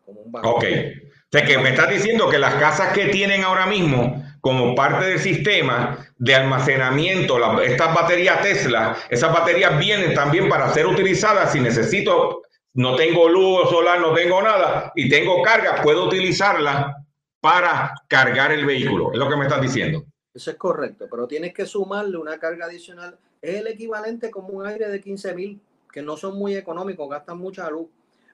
[0.04, 0.56] Como un backup.
[0.56, 0.64] Ok.
[0.64, 5.04] O sea que me estás diciendo que las casas que tienen ahora mismo como parte
[5.04, 11.60] del sistema de almacenamiento, estas baterías Tesla, esas baterías vienen también para ser utilizadas si
[11.60, 16.99] necesito, no tengo luz solar, no tengo nada y tengo carga, puedo utilizarla
[17.40, 19.12] para cargar el vehículo.
[19.12, 20.04] Es lo que me estás diciendo.
[20.32, 23.18] Eso es correcto, pero tienes que sumarle una carga adicional.
[23.42, 25.60] Es el equivalente como un aire de 15 mil,
[25.92, 27.88] que no son muy económicos, gastan mucha luz.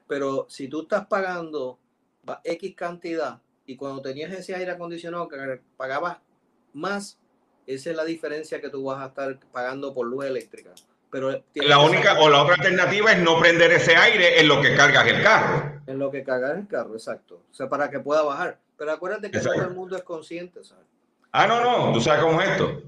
[0.07, 1.79] Pero si tú estás pagando
[2.45, 6.19] X cantidad y cuando tenías ese aire acondicionado que pagabas
[6.73, 7.19] más,
[7.67, 10.71] esa es la diferencia que tú vas a estar pagando por luz eléctrica.
[11.11, 14.75] Pero La única o la otra alternativa es no prender ese aire en lo que
[14.77, 15.81] cargas el carro.
[15.87, 17.43] En lo que cargas el carro, exacto.
[17.51, 18.59] O sea, para que pueda bajar.
[18.77, 19.61] Pero acuérdate que Exacto.
[19.61, 20.87] todo el mundo es consciente, ¿sabes?
[21.33, 22.83] Ah, no, no, tú sabes cómo es esto.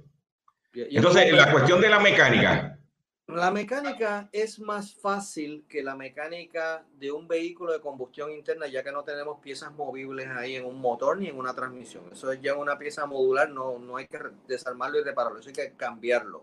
[0.75, 2.79] Entonces, la cuestión de la mecánica.
[3.27, 8.83] La mecánica es más fácil que la mecánica de un vehículo de combustión interna, ya
[8.83, 12.05] que no tenemos piezas movibles ahí en un motor ni en una transmisión.
[12.11, 15.55] Eso es ya una pieza modular, no, no hay que desarmarlo y repararlo, eso hay
[15.55, 16.43] que cambiarlo.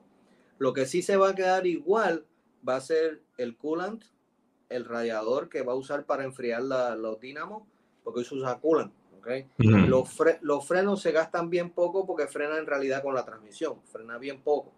[0.59, 2.25] Lo que sí se va a quedar igual
[2.67, 4.03] va a ser el coolant,
[4.69, 7.63] el radiador que va a usar para enfriar la- los dínamos,
[8.03, 8.93] porque se usa coolant.
[9.57, 13.81] Los, fre- los frenos se gastan bien poco porque frenan en realidad con la transmisión,
[13.91, 14.71] frena bien poco.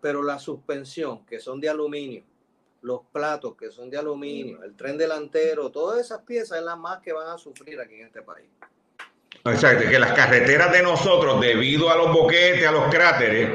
[0.00, 2.22] Pero la suspensión, que son de aluminio,
[2.82, 6.98] los platos, que son de aluminio, el tren delantero, todas esas piezas es las más
[7.00, 8.46] que van a sufrir aquí en este país.
[9.46, 13.50] Exacto, que las carreteras de nosotros, debido a los boquetes, a los cráteres,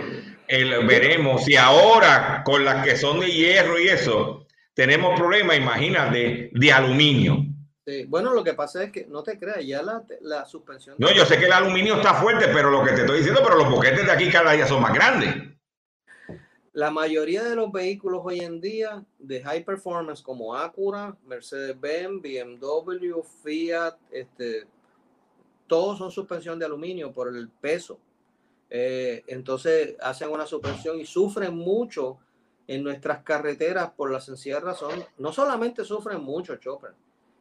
[0.47, 6.49] el- veremos si ahora con las que son de hierro y eso, tenemos problemas, imagínate,
[6.53, 7.45] de aluminio.
[7.90, 10.96] Sí, Bueno, lo que pasa es que, no te creas, ya la, la suspensión...
[11.00, 13.56] No, yo sé que el aluminio está fuerte, pero lo que te estoy diciendo, pero
[13.56, 15.36] los boquetes de aquí cada día son más grandes.
[16.74, 23.22] La mayoría de los vehículos hoy en día de high performance como Acura, Mercedes-Benz, BMW,
[23.44, 24.68] Fiat, este,
[25.66, 28.00] todos son suspensión de aluminio por el peso.
[28.70, 32.20] Eh, entonces hacen una suspensión y sufren mucho
[32.68, 35.04] en nuestras carreteras por la sencilla razón.
[35.18, 36.94] No solamente sufren mucho, Chopper,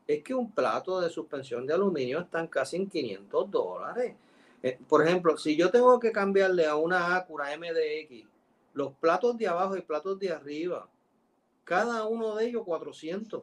[0.08, 4.14] es que un plato de suspensión de aluminio están casi en 500 dólares.
[4.62, 8.26] Eh, por ejemplo, si yo tengo que cambiarle a una Acura MDX
[8.72, 10.88] Los platos de abajo y platos de arriba,
[11.62, 13.42] cada uno de ellos 400.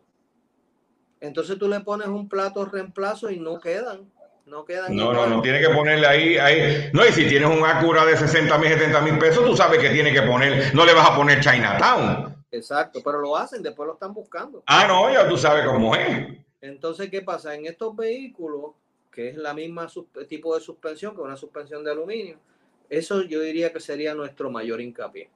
[1.21, 4.11] Entonces tú le pones un plato reemplazo y no quedan.
[4.47, 4.95] No quedan.
[4.95, 6.89] No, no, no, tiene que ponerle ahí, ahí.
[6.93, 9.89] No, y si tienes un Acura de 60 mil, 70 mil pesos, tú sabes que
[9.91, 12.43] tiene que poner, no le vas a poner Chinatown.
[12.51, 14.63] Exacto, pero lo hacen, después lo están buscando.
[14.65, 16.44] Ah, no, ya tú sabes cómo es.
[16.65, 17.55] Entonces, ¿qué pasa?
[17.55, 18.71] En estos vehículos,
[19.11, 19.87] que es la misma
[20.27, 22.37] tipo de suspensión que una suspensión de aluminio,
[22.89, 25.29] eso yo diría que sería nuestro mayor hincapié.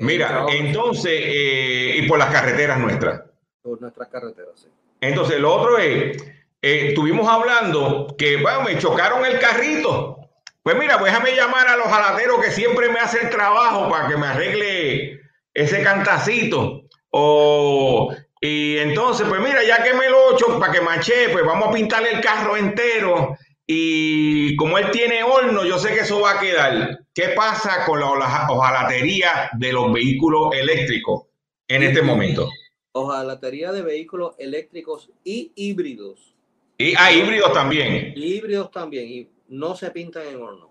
[0.00, 3.22] Mira, entonces, eh, y por las carreteras nuestras.
[3.62, 4.68] por nuestras carreteras, sí.
[5.00, 6.22] Entonces, lo otro es,
[6.62, 10.18] eh, estuvimos hablando que, bueno, me chocaron el carrito.
[10.62, 14.16] Pues mira, pues déjame llamar a los jalateros que siempre me hacen trabajo para que
[14.16, 15.20] me arregle
[15.54, 16.82] ese cantacito.
[17.10, 21.68] O, y entonces, pues mira, ya que me lo cho para que manché, pues vamos
[21.68, 23.36] a pintarle el carro entero.
[23.66, 27.00] Y como él tiene horno, yo sé que eso va a quedar.
[27.12, 31.24] ¿Qué pasa con la hojalatería de los vehículos eléctricos
[31.66, 32.48] en este momento?
[32.92, 36.34] Hojalatería de vehículos eléctricos y híbridos.
[36.78, 38.12] Y hay híbridos también.
[38.14, 40.70] Y híbridos también, y no se pintan en horno.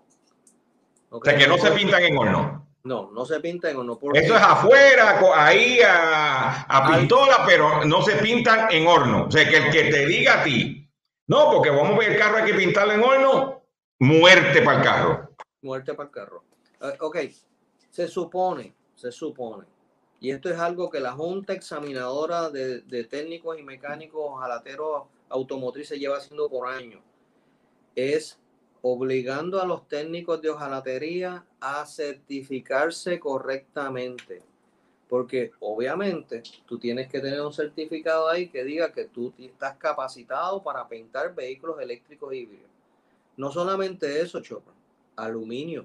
[1.10, 2.65] O sea, que no se pintan en horno.
[2.86, 3.98] No, no se pintan en horno.
[3.98, 9.26] porque- Eso es afuera, ahí a, a pistola, pero no se pintan en horno.
[9.26, 10.88] O sea, que el que te diga a ti,
[11.26, 13.62] no, porque vamos a ver el carro, hay que pintarlo en horno,
[13.98, 15.30] muerte para el carro.
[15.62, 16.44] muerte para el carro.
[16.80, 17.16] Eh, ok,
[17.90, 19.64] se supone, se supone,
[20.20, 25.98] y esto es algo que la Junta Examinadora de, de Técnicos y Mecánicos Jalateros Automotrices
[25.98, 27.00] lleva haciendo por años,
[27.96, 28.38] es
[28.88, 34.42] obligando a los técnicos de hojalatería a certificarse correctamente.
[35.08, 40.62] Porque obviamente tú tienes que tener un certificado ahí que diga que tú estás capacitado
[40.62, 42.70] para pintar vehículos eléctricos híbridos.
[43.36, 44.72] No solamente eso, Chopra,
[45.16, 45.84] aluminio.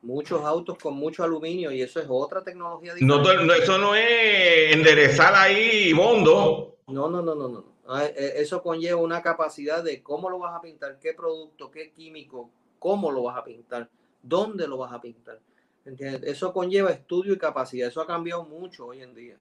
[0.00, 3.46] Muchos autos con mucho aluminio y eso es otra tecnología No, diferente.
[3.46, 6.76] no, eso no es enderezar ahí bondo.
[6.86, 7.64] No, no, no, no, no.
[7.88, 11.90] Ah, eh, Eso conlleva una capacidad de cómo lo vas a pintar, qué producto, qué
[11.90, 13.88] químico, cómo lo vas a pintar,
[14.22, 15.40] dónde lo vas a pintar.
[15.84, 17.88] Eso conlleva estudio y capacidad.
[17.88, 19.38] Eso ha cambiado mucho hoy en día.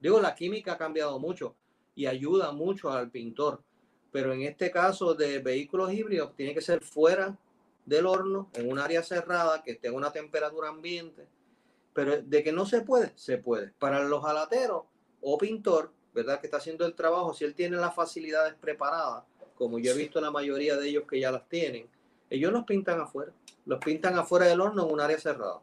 [0.00, 1.56] Digo, la química ha cambiado mucho
[1.94, 3.62] y ayuda mucho al pintor.
[4.10, 7.38] Pero en este caso de vehículos híbridos, tiene que ser fuera
[7.86, 11.26] del horno, en un área cerrada, que esté a una temperatura ambiente.
[11.94, 13.72] Pero de que no se puede, se puede.
[13.78, 14.82] Para los jalateros
[15.22, 16.40] o pintor, ¿verdad?
[16.40, 20.20] Que está haciendo el trabajo, si él tiene las facilidades preparadas, como yo he visto
[20.20, 21.86] la mayoría de ellos que ya las tienen,
[22.30, 23.32] ellos los pintan afuera.
[23.66, 25.60] Los pintan afuera del horno en un área cerrada.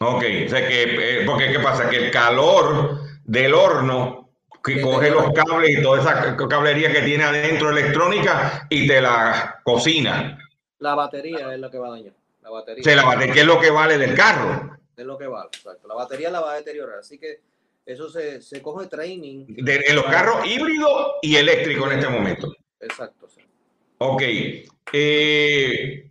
[0.00, 1.88] Ok, o sea que, eh, porque ¿qué pasa?
[1.88, 4.30] Que el calor del horno
[4.62, 9.60] que coge los cables y toda esa cablería que tiene adentro electrónica y te la
[9.64, 10.38] cocina.
[10.78, 12.14] La batería es lo que va a dañar.
[12.42, 14.78] La batería Se la bate, que es lo que vale del carro.
[14.96, 15.48] es lo que vale.
[15.52, 15.88] Exacto.
[15.88, 16.98] La batería la va a deteriorar.
[16.98, 17.40] Así que
[17.92, 19.44] eso se, se coge training.
[19.48, 22.52] De, en los carros híbridos y eléctricos en este momento.
[22.80, 23.28] Exacto.
[23.28, 23.40] sí.
[23.98, 24.22] Ok.
[24.92, 26.10] eh,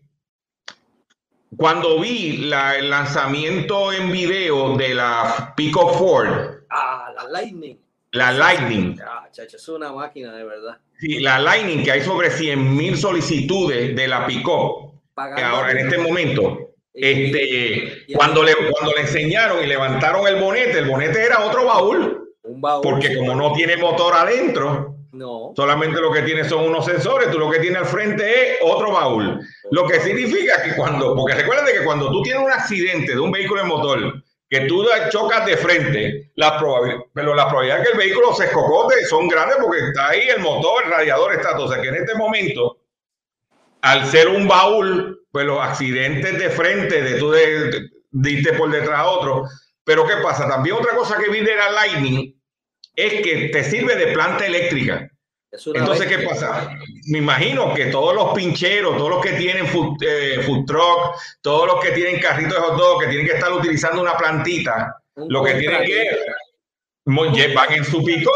[1.57, 7.77] cuando vi la- el lanzamiento en video de la Pico Ford, Ah, la Lightning.
[8.11, 10.77] la Lightning, Ah, chacho, es una máquina de verdad.
[10.99, 15.79] sí, la Lightning, que hay sobre 100 mil solicitudes de la Pico, Pagando ahora en
[15.79, 21.45] este momento, este, cuando, le, cuando le enseñaron y levantaron el bonete, el bonete era
[21.45, 22.81] otro baúl, un baúl.
[22.83, 25.53] porque como no tiene motor adentro, No.
[25.55, 28.91] Solamente lo que tiene son unos sensores, tú lo que tienes al frente es otro
[28.91, 29.39] baúl.
[29.71, 33.31] Lo que significa que cuando, porque recuérdate que cuando tú tienes un accidente de un
[33.31, 37.91] vehículo de motor, que tú chocas de frente, la probabilidad, pero la probabilidad de que
[37.91, 41.57] el vehículo se escocote son grandes porque está ahí el motor, el radiador está.
[41.57, 42.77] O sea que en este momento,
[43.81, 47.33] al ser un baúl, pues los accidentes de frente, de tú
[48.11, 49.43] diste por detrás a otro.
[49.83, 50.47] Pero ¿qué pasa?
[50.47, 52.39] También otra cosa que vi de la Lightning
[52.95, 55.09] es que te sirve de planta eléctrica.
[55.51, 56.69] Entonces, ¿qué pasa?
[57.07, 61.65] Me imagino que todos los pincheros, todos los que tienen food, eh, food truck, todos
[61.65, 65.33] los que tienen carritos de hot dog, que tienen que estar utilizando una plantita, Un
[65.33, 66.07] lo que tienen que
[67.55, 68.27] van en su pick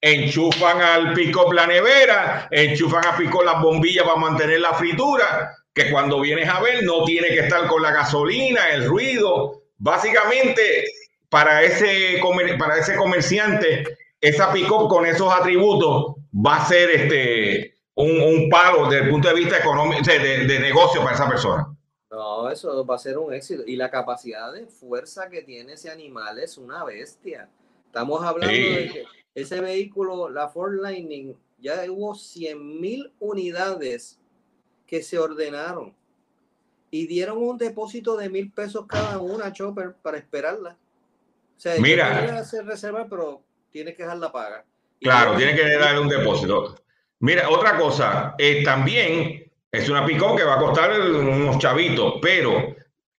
[0.00, 5.54] enchufan al pick la nevera, enchufan a pick las bombillas para mantener la fritura,
[5.84, 9.62] que cuando vienes a ver no tiene que estar con la gasolina, el ruido.
[9.78, 10.84] Básicamente,
[11.28, 13.84] para ese, comer- para ese comerciante,
[14.20, 19.28] esa pick con esos atributos va a ser este, un, un palo desde el punto
[19.28, 21.66] de vista económico, de, de negocio para esa persona.
[22.10, 23.62] No, eso va a ser un éxito.
[23.66, 27.48] Y la capacidad de fuerza que tiene ese animal es una bestia.
[27.86, 28.62] Estamos hablando Sí.
[28.74, 29.04] de que
[29.34, 34.17] ese vehículo, la Ford Lightning, ya hubo 100 mil unidades
[34.88, 35.94] que se ordenaron.
[36.90, 40.70] y dieron un depósito de mil pesos cada una, Chopper, para esperarla.
[40.70, 42.38] O sea, Mira.
[42.38, 44.64] hacer reserva, pero tienes que dejarla paga.
[44.98, 46.76] Claro, tiene que darle un depósito.
[47.20, 52.58] Mira, otra cosa, eh, también es una picó que va a costar unos chavitos, pero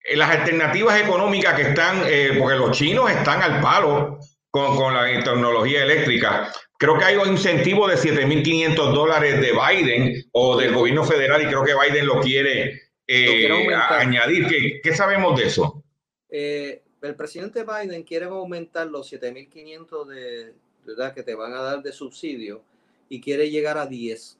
[0.03, 4.17] eh, las alternativas económicas que están, eh, porque los chinos están al palo
[4.49, 6.51] con, con la tecnología eléctrica.
[6.79, 11.47] Creo que hay un incentivo de 7.500 dólares de Biden o del gobierno federal y
[11.47, 14.47] creo que Biden lo quiere, eh, Lo añadir.
[14.47, 15.83] ¿Qué, qué sabemos de eso?
[16.29, 20.53] Eh, el presidente Biden quiere aumentar los 7.500 de,
[20.85, 21.13] ¿verdad?
[21.13, 22.61] que te van a dar de subsidio
[23.09, 24.37] y quiere llegar a 10,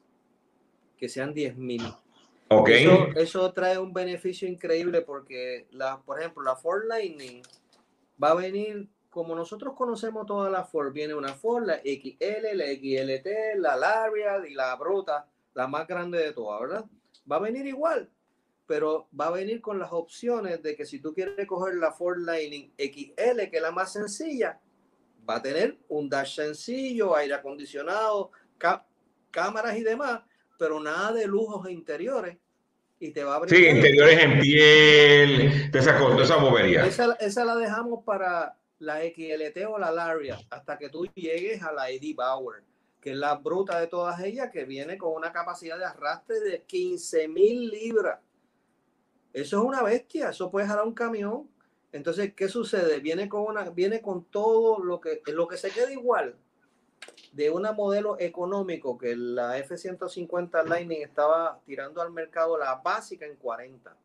[0.96, 1.94] que sean 10.000.
[2.48, 2.68] Ok.
[2.70, 7.42] Eso, eso trae un beneficio increíble porque, la, por ejemplo, la Ford Lightning
[8.22, 12.66] va a venir, como nosotros conocemos todas las Ford, viene una Ford, la XL, la
[12.66, 16.84] XLT, la Lariat y la Bruta, la más grande de todas, ¿verdad?
[17.30, 18.08] Va a venir igual,
[18.66, 22.18] pero va a venir con las opciones de que si tú quieres coger la Ford
[22.18, 24.60] Lightning XL, que es la más sencilla,
[25.28, 28.30] va a tener un dash sencillo, aire acondicionado,
[29.32, 30.22] cámaras y demás,
[30.56, 32.38] pero nada de lujos e interiores.
[33.02, 33.56] Y te va a abrir.
[33.56, 36.84] Sí, interiores en piel, de esa cosa, de esa bobería.
[36.84, 41.72] Esa, esa la dejamos para la XLT o la Laria, hasta que tú llegues a
[41.72, 42.64] la Eddie Bauer,
[43.00, 46.62] que es la bruta de todas ellas, que viene con una capacidad de arrastre de
[46.64, 48.20] 15 mil libras.
[49.32, 51.48] Eso es una bestia, eso puede jalar un camión.
[51.92, 53.00] Entonces, ¿qué sucede?
[53.00, 56.36] Viene con una, viene con todo lo que, lo que se queda igual
[57.32, 63.36] de un modelo económico que la F-150 Lightning estaba tirando al mercado la básica en
[63.36, 63.96] 40.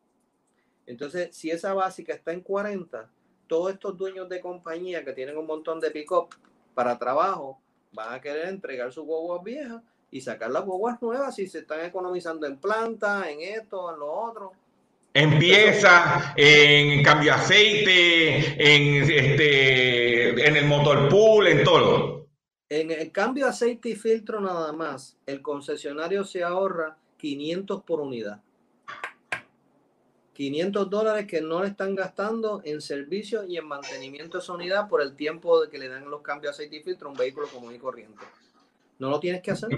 [0.86, 3.10] Entonces, si esa básica está en 40,
[3.48, 6.30] todos estos dueños de compañía que tienen un montón de pick-up
[6.74, 7.60] para trabajo
[7.94, 9.82] van a querer entregar sus guaguas viejas
[10.12, 14.12] y sacar las guaguas nuevas si se están economizando en planta, en esto, en lo
[14.12, 14.52] otro.
[15.14, 22.28] En piezas, en cambio de aceite, en este, en el motor pool, en todo.
[22.68, 28.02] En el cambio de aceite y filtro nada más, el concesionario se ahorra 500 por
[28.02, 28.42] unidad.
[30.36, 34.90] 500 dólares que no le están gastando en servicio y en mantenimiento de esa unidad
[34.90, 37.18] por el tiempo de que le dan los cambios de aceite y filtro a un
[37.18, 38.24] vehículo común y corriente.
[39.00, 39.70] No lo tienes que hacer.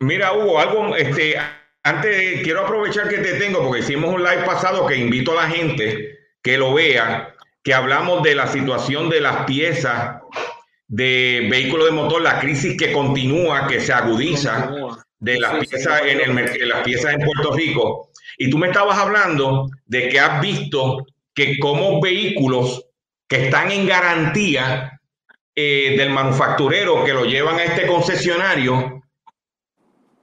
[0.00, 1.34] Mira, Hugo, algo, este,
[1.82, 5.50] antes quiero aprovechar que te tengo porque hicimos un live pasado que invito a la
[5.50, 10.20] gente que lo vea, que hablamos de la situación de las piezas
[10.88, 15.06] de vehículos de motor, la crisis que continúa, que se agudiza Continúa.
[15.20, 18.09] de las Sí, sí, piezas en el las piezas en Puerto Rico.
[18.42, 22.86] Y tú me estabas hablando de que has visto que como vehículos
[23.28, 24.98] que están en garantía
[25.54, 29.02] eh, del manufacturero que lo llevan a este concesionario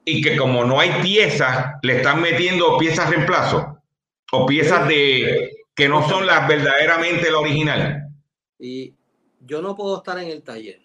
[0.03, 3.83] y que como no hay piezas, le están metiendo piezas reemplazo
[4.31, 8.07] o piezas de que no son las verdaderamente la original.
[8.57, 8.95] Y
[9.41, 10.79] yo no puedo estar en el taller,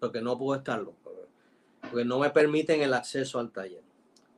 [0.00, 1.26] porque no puedo estarlo, porque-
[1.90, 3.82] porque no me permiten el acceso al taller.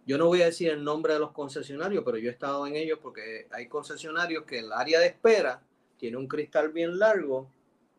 [0.09, 2.77] Yo no voy a decir el nombre de los concesionarios, pero yo he estado en
[2.77, 5.61] ellos porque hay concesionarios que el área de espera
[5.99, 7.47] tiene un cristal bien largo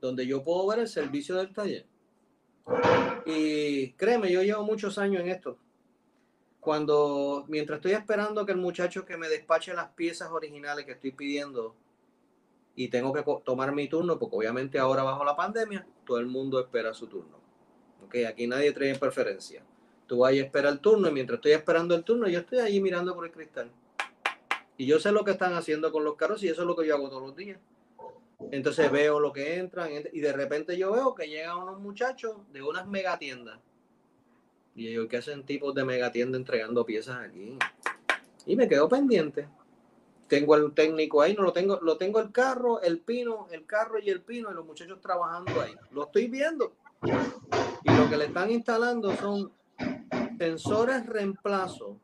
[0.02, 1.86] donde yo puedo ver el servicio del taller.
[3.28, 5.60] Y créeme, yo llevo muchos años en esto.
[6.60, 11.12] Cuando, mientras estoy esperando que el muchacho que me despache las piezas originales que estoy
[11.12, 11.76] pidiendo
[12.76, 16.60] y tengo que tomar mi turno, porque obviamente ahora bajo la pandemia, todo el mundo
[16.60, 17.40] espera su turno.
[18.04, 19.64] Ok, aquí nadie trae preferencia.
[20.10, 22.82] Tú vas y espera el turno y mientras estoy esperando el turno, yo estoy allí
[22.82, 23.70] mirando por el cristal.
[24.76, 26.88] Y yo sé lo que están haciendo con los carros y eso es lo que
[26.88, 27.60] yo hago todos los días.
[28.50, 32.38] Entonces veo lo que entran ent- y de repente yo veo que llegan unos muchachos
[32.52, 33.60] de unas megatiendas.
[34.74, 37.56] Y yo, ¿qué hacen tipos de megatienda entregando piezas aquí?
[38.48, 39.48] Y me quedo pendiente.
[40.28, 44.00] Tengo el técnico ahí, no lo tengo, lo tengo el carro, el pino, el carro
[44.00, 45.76] y el pino y los muchachos trabajando ahí.
[45.92, 46.74] Lo estoy viendo.
[47.84, 49.52] Y lo que le están instalando son
[50.40, 52.00] sensores reemplazo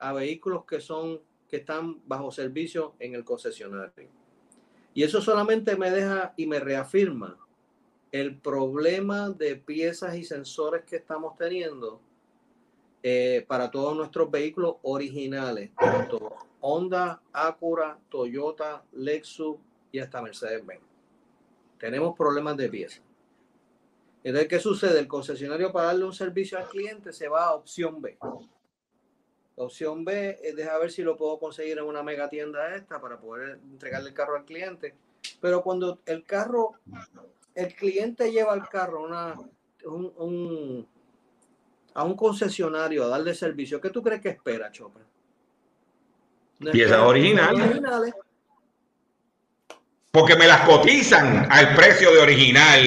[0.00, 4.08] a vehículos que son que están bajo servicio en el concesionario.
[4.92, 7.38] Y eso solamente me deja y me reafirma
[8.10, 12.00] el problema de piezas y sensores que estamos teniendo
[13.04, 19.58] eh, para todos nuestros vehículos originales, tanto Honda, Acura, Toyota, Lexus
[19.92, 20.82] y hasta Mercedes-Benz.
[21.78, 23.02] Tenemos problemas de piezas.
[24.24, 24.98] Entonces, ¿qué sucede?
[24.98, 28.16] El concesionario para darle un servicio al cliente se va a opción B.
[29.56, 33.00] La opción B es dejar ver si lo puedo conseguir en una mega tienda esta
[33.00, 34.94] para poder entregarle el carro al cliente.
[35.40, 36.72] Pero cuando el carro,
[37.54, 39.34] el cliente lleva el carro a, una,
[39.84, 40.88] un, un-
[41.92, 45.04] a un concesionario a darle servicio, ¿qué tú crees que espera, Chopra?
[46.60, 47.60] No Piezas originales.
[47.62, 48.14] originales.
[50.10, 52.80] Porque me las cotizan al precio de original.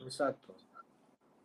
[0.00, 0.41] Exacto.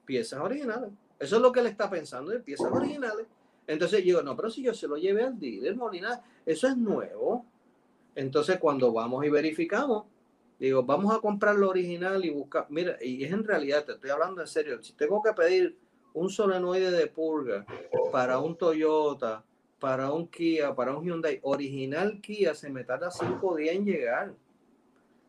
[0.07, 0.89] Piezas originales.
[1.19, 3.27] Eso es lo que él está pensando, de piezas originales.
[3.67, 6.77] Entonces yo digo, no, pero si yo se lo llevé al dealer, Molina, eso es
[6.77, 7.45] nuevo.
[8.15, 10.05] Entonces cuando vamos y verificamos,
[10.57, 14.09] digo, vamos a comprar lo original y buscar, mira, y es en realidad, te estoy
[14.09, 15.77] hablando en serio, si tengo que pedir
[16.13, 17.65] un solenoide de purga
[18.11, 19.43] para un Toyota,
[19.79, 24.33] para un Kia, para un Hyundai, original Kia, se me tarda cinco días en llegar.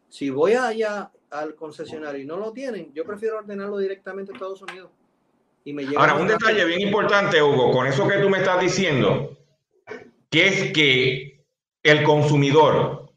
[0.08, 4.62] Si voy allá al concesionario y no lo tienen, yo prefiero ordenarlo directamente a Estados
[4.62, 4.90] Unidos.
[5.64, 9.36] Y me Ahora, un detalle bien importante, Hugo, con eso que tú me estás diciendo,
[10.30, 11.44] que es que
[11.82, 13.10] el consumidor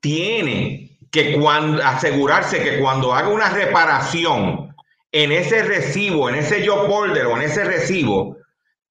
[0.00, 4.74] tiene que cuando, asegurarse que cuando haga una reparación
[5.12, 8.36] en ese recibo, en ese job order o en ese recibo,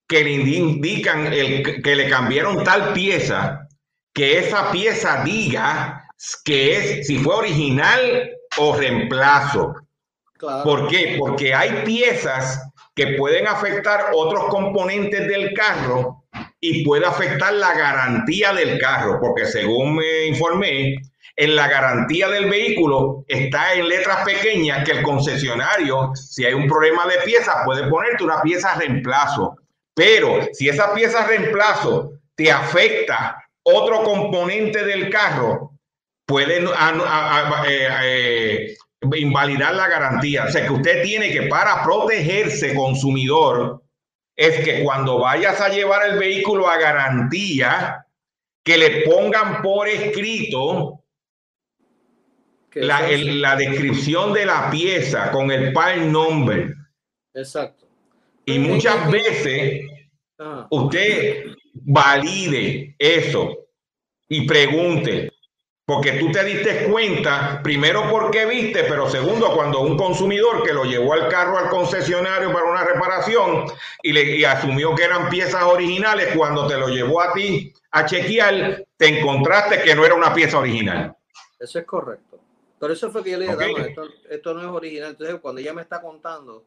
[0.08, 3.68] que le indi- indican el, que le cambiaron tal pieza,
[4.14, 6.09] que esa pieza diga
[6.44, 9.76] que es si fue original o reemplazo.
[10.38, 10.64] Claro.
[10.64, 11.16] ¿Por qué?
[11.20, 12.62] Porque hay piezas
[12.96, 16.26] que pueden afectar otros componentes del carro
[16.60, 20.96] y puede afectar la garantía del carro, porque según me informé,
[21.36, 26.68] en la garantía del vehículo está en letras pequeñas que el concesionario, si hay un
[26.68, 29.56] problema de pieza, puede ponerte una pieza reemplazo.
[29.94, 35.79] Pero si esa pieza reemplazo te afecta otro componente del carro,
[36.30, 38.76] pueden a- a- a- eh, eh,
[39.18, 40.46] invalidar la garantía.
[40.46, 43.82] O sea que usted tiene que para protegerse consumidor
[44.36, 48.06] es que cuando vayas a llevar el vehículo a garantía,
[48.64, 51.04] que le pongan por escrito
[52.76, 56.76] la, eso- el- la descripción de la pieza con el part number.
[57.34, 57.88] Exacto.
[58.46, 59.82] Y muchas veces
[60.38, 60.68] Ajá.
[60.70, 63.58] usted valide eso
[64.28, 65.32] y pregunte,
[65.90, 70.84] porque tú te diste cuenta, primero porque viste, pero segundo cuando un consumidor que lo
[70.84, 73.66] llevó al carro al concesionario para una reparación
[74.04, 78.06] y, le, y asumió que eran piezas originales, cuando te lo llevó a ti a
[78.06, 81.18] chequear, te encontraste que no era una pieza original.
[81.60, 82.38] Eso es correcto.
[82.80, 83.62] Pero eso fue que yo le dije, Ok.
[83.62, 85.10] "Dama, esto, esto no es original.
[85.10, 86.66] Entonces, cuando ella me está contando,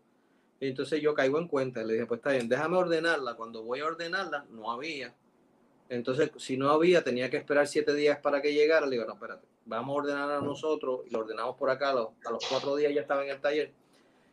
[0.59, 1.85] entonces yo caigo en cuenta.
[1.85, 3.37] Le dije, pues está bien, déjame ordenarla.
[3.37, 5.15] Cuando voy a ordenarla, no había.
[5.93, 8.87] Entonces, si no había, tenía que esperar siete días para que llegara.
[8.87, 11.01] Le digo, no, espérate, vamos a ordenar a nosotros.
[11.07, 11.91] Y lo ordenamos por acá.
[11.91, 13.73] A los, a los cuatro días ya estaba en el taller.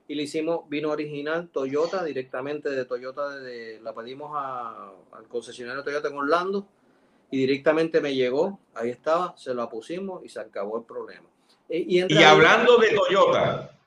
[0.08, 3.30] Y le hicimos vino original Toyota, directamente de Toyota.
[3.40, 6.66] De, la pedimos a- al concesionario Toyota en Orlando.
[7.30, 8.58] Y directamente me llegó.
[8.74, 11.28] Ahí estaba, se la pusimos y se acabó el problema.
[11.68, 13.78] E- Y, hablando de Toyota,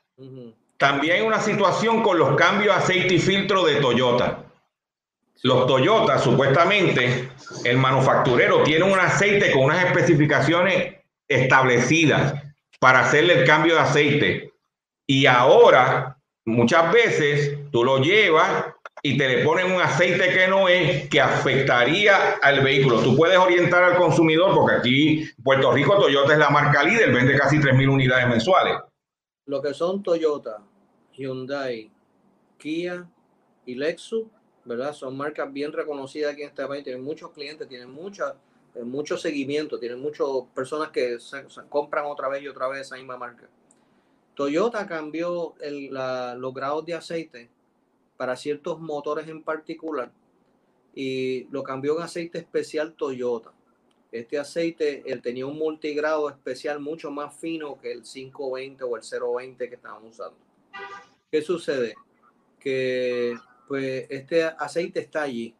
[0.76, 4.44] también una situación con los cambios aceite y filtro de Toyota.
[5.42, 7.30] Los Toyota, supuestamente,
[7.64, 12.34] el manufacturero tiene un aceite con unas especificaciones establecidas
[12.78, 14.52] para hacerle el cambio de aceite.
[15.06, 18.66] Y ahora, muchas veces, tú lo llevas
[19.02, 23.00] y te le ponen un aceite que no es, que afectaría al vehículo.
[23.00, 27.36] Tú puedes orientar al consumidor, porque aquí, Puerto Rico, Toyota es la marca líder, vende
[27.36, 28.78] casi 3.000 unidades mensuales.
[29.46, 30.58] Lo que son Toyota,
[31.12, 31.90] Hyundai,
[32.58, 33.04] Kia
[33.66, 34.26] y Lexus,
[34.64, 34.92] ¿verdad?
[34.92, 36.84] Son marcas bien reconocidas aquí en este país.
[36.84, 38.34] Tienen muchos clientes, tienen mucha,
[38.74, 41.18] eh, mucho seguimiento, tienen muchas personas que
[41.68, 43.48] compran otra vez y otra vez esa misma marca.
[44.34, 45.90] Toyota cambió el-
[46.40, 47.50] los grados de aceite
[48.16, 50.10] para ciertos motores en particular
[50.94, 53.52] y lo cambió en aceite especial Toyota.
[54.10, 59.02] Este aceite él tenía un multigrado especial mucho más fino que el 520 o el
[59.02, 60.36] 020 que estaban usando.
[61.30, 61.94] ¿Qué sucede?
[62.60, 63.34] Que
[63.68, 65.54] pues este aceite está allí,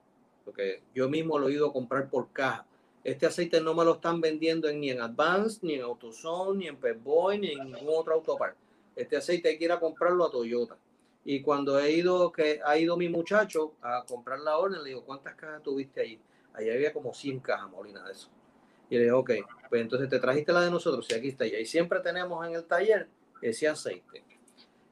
[0.45, 2.67] porque yo mismo lo he ido a comprar por caja.
[3.05, 6.69] Este aceite no me lo están vendiendo en- ni en Advance, ni en AutoZone, ni
[6.69, 8.55] en Pep Boy, ni en ningún otro autopar.
[8.95, 10.77] Este aceite hay que ir a comprarlo a Toyota.
[11.25, 15.05] Y cuando he ido, que ha ido mi muchacho a comprar la orden, le digo,
[15.05, 16.21] ¿cuántas cajas tuviste ahí?
[16.53, 18.29] Ahí había como 100 cajas, Molina, de eso.
[18.91, 19.31] Y le digo, ok,
[19.71, 21.47] pues entonces te trajiste la de nosotros, y aquí está.
[21.47, 23.09] Y siempre tenemos en el taller
[23.41, 24.23] ese aceite.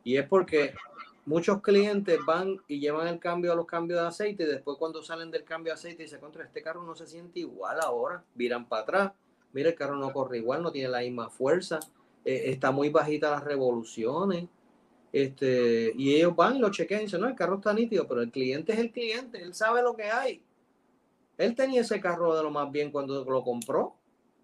[0.03, 0.73] Y es porque
[1.27, 5.03] muchos clientes van y llevan el cambio a los cambios de aceite y después cuando
[5.03, 8.69] salen del cambio de aceite dicen, contra, este carro no se siente igual ahora, viran
[8.69, 9.13] para atrás,
[9.53, 11.81] mira, el carro no corre igual, no tiene la misma fuerza,
[12.25, 14.49] eh, está muy bajita las revoluciones.
[15.13, 18.23] Este, y ellos van y lo chequean y dicen, no, el carro está nítido, pero
[18.23, 20.43] el cliente es el cliente, él sabe lo que hay.
[21.37, 23.97] Él tenía ese carro de lo más bien cuando lo compró,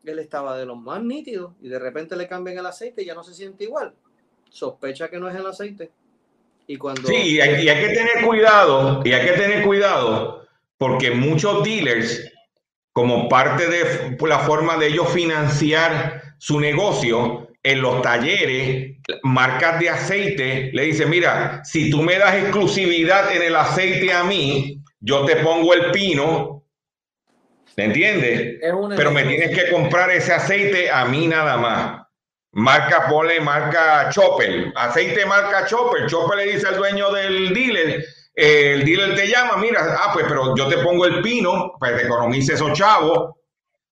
[0.05, 3.15] él estaba de los más nítidos y de repente le cambian el aceite y ya
[3.15, 3.95] no se siente igual.
[4.51, 5.91] Sospecha que no es el aceite.
[6.67, 7.07] Y cuando...
[7.07, 10.47] Sí, y hay, y hay que tener cuidado, y hay que tener cuidado,
[10.79, 12.33] porque muchos dealers
[12.93, 19.91] como parte de la forma de ellos financiar su negocio, en los talleres, marcas de
[19.91, 25.25] aceite, le dice, mira, si tú me das exclusividad en el aceite a mí, yo
[25.25, 26.65] te pongo el pino,
[27.77, 28.61] ¿me entiendes?
[28.97, 32.06] Pero me tienes que comprar ese aceite a mí nada más.
[32.59, 36.07] Marca, pone marca Chopper, aceite marca Chopper.
[36.07, 38.03] Chopper le dice al dueño del dealer,
[38.35, 42.07] el dealer te llama, mira, ah, pues, pero yo te pongo el pino, pues te
[42.07, 43.35] economice esos chavos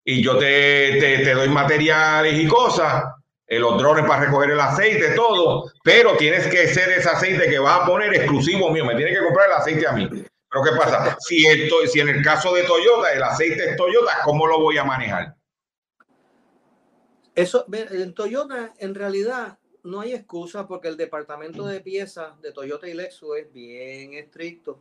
[0.05, 3.03] y yo te, te doy materiales y cosas
[3.49, 7.81] los drones para recoger el aceite, todo, pero tienes que ser ese aceite que vas
[7.81, 10.09] a poner exclusivo mío, me tienes que comprar el aceite a mí.
[10.09, 11.17] Pero ¿qué pasa?
[11.19, 14.79] Si, esto, si en el caso de Toyota, el aceite es Toyota, ¿cómo lo voy
[14.79, 15.35] a manejar?
[17.35, 22.89] Eso, en Toyota, en realidad, no hay excusa porque el departamento de piezas de Toyota
[22.89, 24.79] y Lexus es bien estricto.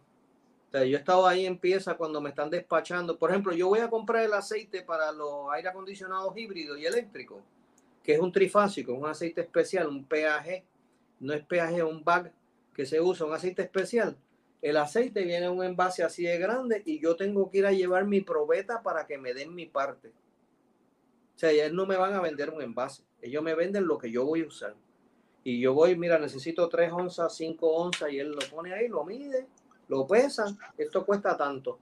[0.74, 3.18] Yo he estado ahí en piezas cuando me están despachando.
[3.18, 7.42] Por ejemplo, yo voy a comprar el aceite para los aire acondicionados híbridos y eléctricos
[8.04, 10.64] que es un trifásico, un aceite especial, un PAG,
[11.20, 12.32] no es PAG, es un bag
[12.74, 14.18] que se usa, un aceite especial.
[14.62, 17.72] El aceite viene en un envase así de grande y yo tengo que ir a
[17.72, 20.12] llevar mi probeta para que me den mi parte.
[21.36, 24.12] O sea, ellos no me van a vender un envase, ellos me venden lo que
[24.12, 24.76] yo voy a usar.
[25.44, 29.04] Y yo voy, mira, necesito 3 onzas, 5 onzas y él lo pone ahí, lo
[29.04, 29.48] mide,
[29.88, 31.80] lo pesa, esto cuesta tanto.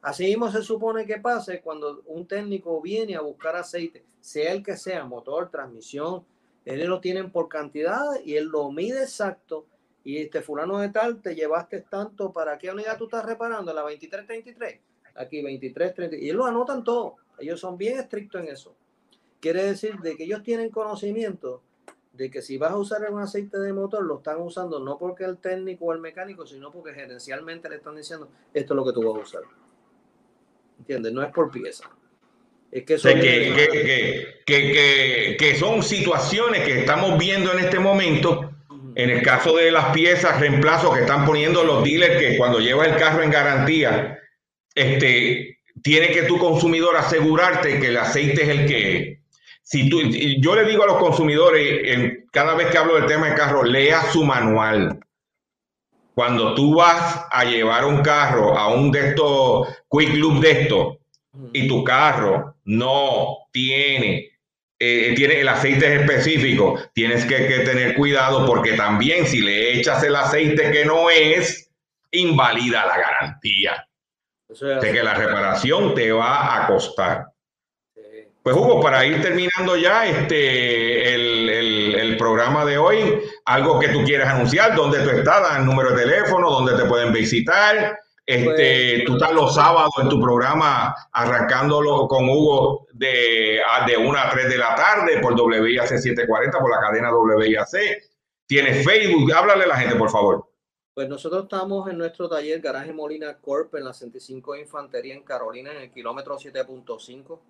[0.00, 4.62] Así mismo se supone que pase cuando un técnico viene a buscar aceite, sea el
[4.62, 6.24] que sea, motor, transmisión,
[6.64, 9.66] él lo tienen por cantidad y él lo mide exacto.
[10.02, 13.72] Y este fulano de tal, te llevaste tanto, ¿para qué unidad tú estás reparando?
[13.72, 14.80] La 2333.
[15.14, 16.22] Aquí 2333.
[16.22, 17.16] Y ellos lo anotan todo.
[17.38, 18.74] Ellos son bien estrictos en eso.
[19.40, 21.62] Quiere decir de que ellos tienen conocimiento
[22.14, 25.24] de que si vas a usar un aceite de motor, lo están usando no porque
[25.24, 28.92] el técnico o el mecánico, sino porque gerencialmente le están diciendo esto es lo que
[28.92, 29.42] tú vas a usar.
[30.78, 31.12] ¿Entiendes?
[31.12, 31.90] No es por pieza.
[32.70, 34.44] Es que, son que,
[35.58, 38.50] son situaciones que estamos viendo en este momento.
[38.96, 42.88] En el caso de las piezas, reemplazo que están poniendo los dealers, que cuando llevas
[42.88, 44.20] el carro en garantía,
[44.74, 49.20] este, tiene que tu consumidor asegurarte que el aceite es el que
[49.62, 50.02] Si tú,
[50.40, 53.62] yo le digo a los consumidores, en, cada vez que hablo del tema del carro,
[53.62, 55.00] lea su manual.
[56.14, 60.98] Cuando tú vas a llevar un carro a un de estos quick loop de estos
[61.52, 64.34] y tu carro no tiene
[64.78, 70.14] eh, tiene el aceite específico, tienes que, tener cuidado porque también si le echas el
[70.14, 71.70] aceite que no es,
[72.10, 73.88] invalida la garantía.
[74.60, 77.26] De que la reparación te va a costar.
[78.42, 81.48] Pues Hugo, para ir terminando ya este el,
[81.94, 86.04] el, programa de hoy, algo que tú quieras anunciar, dónde tú estás, el número de
[86.04, 87.98] teléfono, dónde te pueden visitar.
[88.26, 94.18] Este, pues, tú estás los sábados en tu programa arrancándolo con Hugo de, de 1
[94.18, 97.68] a 3 de la tarde por WIAC 740, por la cadena WIAC.
[98.46, 100.46] Tienes Facebook, háblale a la gente, por favor.
[100.94, 105.24] Pues nosotros estamos en nuestro taller Garaje Molina Corp en la 65 de Infantería en
[105.24, 107.40] Carolina, en el kilómetro 7.5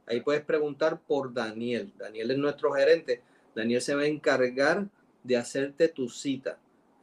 [0.06, 1.92] Ahí puedes preguntar por Daniel.
[1.98, 3.22] Daniel es nuestro gerente.
[3.54, 4.88] Daniel se va a encargar
[5.22, 6.58] de hacerte tu cita.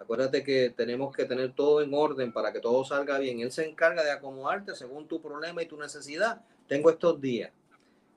[0.10, 3.42] Acuérdate que tenemos que tener todo en orden para que todo salga bien.
[3.42, 6.42] Él se encarga de acomodarte según tu problema y tu necesidad.
[6.68, 7.52] Tengo estos días.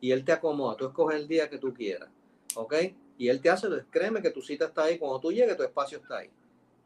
[0.01, 0.77] Y él te acomoda.
[0.77, 2.09] Tú escoges el día que tú quieras.
[2.55, 2.75] ¿Ok?
[3.23, 5.99] y él te hace, créeme que tu cita está ahí, cuando tú llegues tu espacio
[5.99, 6.31] está ahí.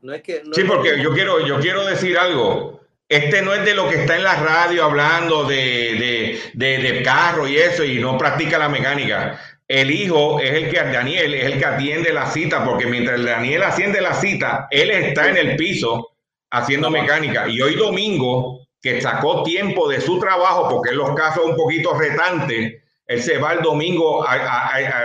[0.03, 0.43] No es que...
[0.53, 2.83] sí, porque yo quiero, yo quiero decir algo.
[3.09, 7.49] Este no es de lo que está en la radio hablando de, de, de, carro
[7.49, 9.41] y eso, y no practica la mecánica.
[9.69, 13.64] El hijo es el que, Daniel, es el que atiende la cita, porque mientras Daniel
[13.64, 16.17] atiende la cita, él está en el piso
[16.51, 17.49] haciendo mecánica.
[17.49, 21.99] Y hoy domingo, que sacó tiempo de su trabajo, porque en los casos un poquito
[21.99, 22.75] retantes,
[23.07, 24.25] él se va el domingo,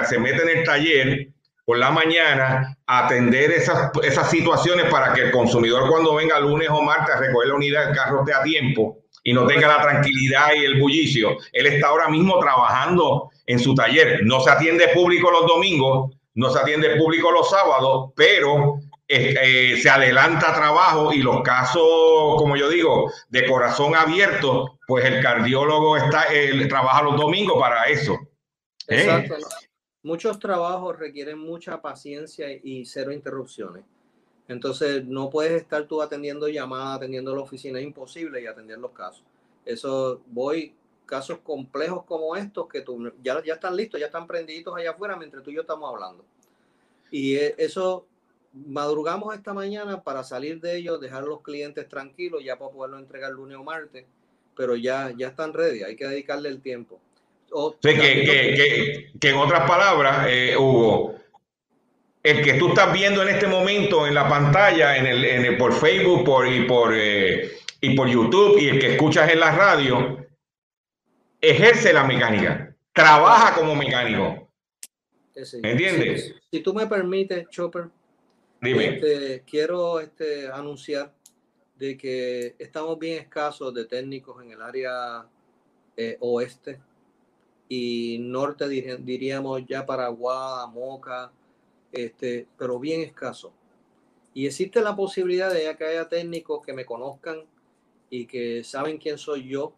[0.08, 1.28] se mete en el taller
[1.66, 6.70] por la mañana a atender esas, esas situaciones para que el consumidor cuando venga lunes
[6.70, 9.82] o martes a recoger la unidad del carro esté a tiempo y no tenga la
[9.82, 11.38] tranquilidad y el bullicio.
[11.52, 14.26] Él está ahora mismo trabajando en su taller.
[14.26, 19.90] No se atiende público los domingos, no se atiende público los sábados, pero eh, se
[19.90, 21.84] adelanta trabajo y los casos,
[22.38, 26.28] como yo digo, de corazón abierto, pues el cardiólogo está,
[26.70, 28.14] trabaja los domingos para eso.
[28.88, 29.02] ¿eh?
[29.02, 29.36] Exacto.
[30.04, 33.84] Muchos trabajos requieren mucha paciencia y cero interrupciones.
[34.48, 38.92] Entonces, no puedes estar tú atendiendo llamadas, atendiendo la oficina, es imposible y atender los
[38.92, 39.24] casos.
[39.64, 40.74] Eso voy
[41.12, 45.18] casos complejos como estos que tú, ya, ya están listos, ya están prendidos allá afuera
[45.18, 46.24] mientras tú y yo estamos hablando.
[47.12, 48.06] Y eh, eso
[48.54, 52.98] madrugamos esta mañana para salir de ellos, dejar a los clientes tranquilos, ya para poderlo
[52.98, 54.06] entregar lunes o martes,
[54.56, 56.98] pero ya, ya están ready, hay que dedicarle el tiempo.
[57.52, 61.16] O, Sí, que, que- que- que en otras palabras, eh, Hugo,
[62.24, 65.58] el que tú estás viendo en este momento en la pantalla, en el, en el-
[65.58, 67.52] por Facebook por, y, por, eh,
[67.82, 70.21] y por YouTube, y el que escuchas en la radio,
[71.42, 74.48] ejerce la mecánica, trabaja como mecánico.
[75.62, 76.26] ¿Me entiendes?
[76.26, 77.90] Si, si tú me permites, Chopper,
[78.62, 78.96] Dime.
[78.96, 81.12] Este, quiero este, anunciar
[81.78, 85.28] de que estamos bien escasos de técnicos en el área
[85.98, 86.80] eh, oeste
[87.68, 91.32] y norte, diríamos ya para Aguada, Moca,
[91.92, 93.52] este, pero bien escaso.
[94.36, 97.44] Y existe la posibilidad de que haya técnicos que me conozcan
[98.12, 99.74] y que saben quién soy yo.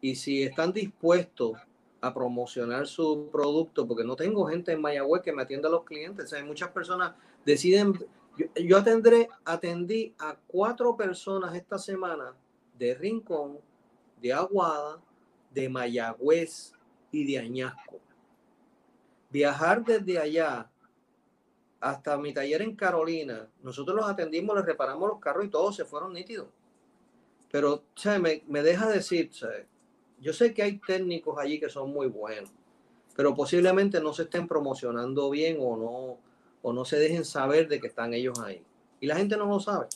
[0.00, 1.58] Y si están dispuestos
[2.00, 5.84] a promocionar su producto, porque no tengo gente en Mayagüez que me atienda a los
[5.84, 6.32] clientes.
[6.32, 7.94] O muchas personas deciden.
[8.36, 12.34] Yo, yo atendré, atendí a cuatro personas esta semana
[12.78, 13.58] de Rincón,
[14.20, 15.00] de Aguada,
[15.52, 16.72] de Mayagüez
[17.10, 17.98] y de Añasco.
[19.30, 20.70] Viajar desde allá
[21.80, 25.84] hasta mi taller en Carolina, nosotros los atendimos, les reparamos los carros y todos se
[25.84, 26.48] fueron nítidos.
[27.50, 29.50] Pero, o me, me deja decir, sea,
[30.26, 32.50] yo sé que hay técnicos allí que son muy buenos,
[33.14, 36.18] pero posiblemente no se estén promocionando bien o no,
[36.62, 38.60] o no se dejen saber de que están ellos ahí.
[38.98, 39.86] Y la gente no lo sabe.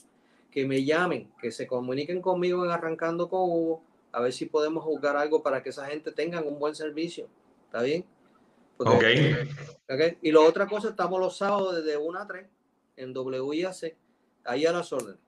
[0.53, 4.85] Que me llamen, que se comuniquen conmigo en Arrancando con Hugo, a ver si podemos
[4.85, 7.27] jugar algo para que esa gente tengan un buen servicio.
[7.67, 8.05] ¿Está bien?
[8.77, 9.49] Porque-
[9.89, 9.93] Ok.
[9.93, 10.19] ¿ok?
[10.23, 12.47] Y la otra cosa, estamos los sábados desde 1 a 3
[12.97, 13.97] en WIAC,
[14.45, 15.19] ahí a las órdenes.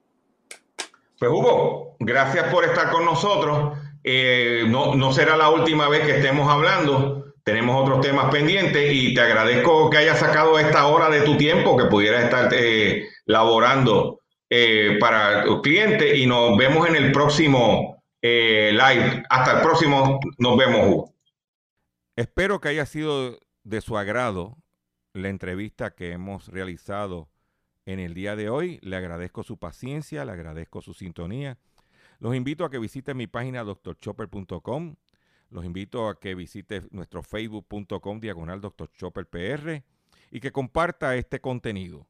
[1.19, 3.77] Pues Hugo, gracias por estar con nosotros.
[4.03, 7.33] Eh, no, no será la última vez que estemos hablando.
[7.43, 11.77] Tenemos otros temas pendientes y te agradezco que hayas sacado esta hora de tu tiempo
[11.77, 18.03] que pudieras estar eh, laborando eh, para tus clientes y nos vemos en el próximo
[18.21, 19.23] live.
[19.29, 21.09] Hasta el próximo, nos vemos.
[22.15, 24.57] Espero que haya sido de su agrado
[25.13, 27.29] la entrevista que hemos realizado
[27.85, 28.79] en el día de hoy.
[28.81, 31.57] Le agradezco su paciencia, le agradezco su sintonía.
[32.23, 34.95] Los invito a que visiten mi página drchopper.com.
[35.49, 39.83] Los invito a que visite nuestro facebook.com diagonal drchopperpr
[40.31, 42.07] y que comparta este contenido.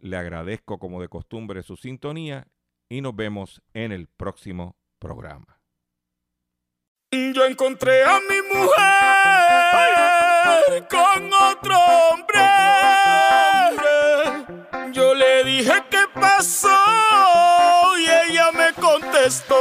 [0.00, 2.48] Le agradezco como de costumbre su sintonía
[2.88, 5.60] y nos vemos en el próximo programa.
[7.12, 8.78] Yo encontré a mi mujer
[10.88, 12.40] con otro hombre.
[14.94, 17.29] Yo le dije qué pasó
[19.26, 19.60] estoy.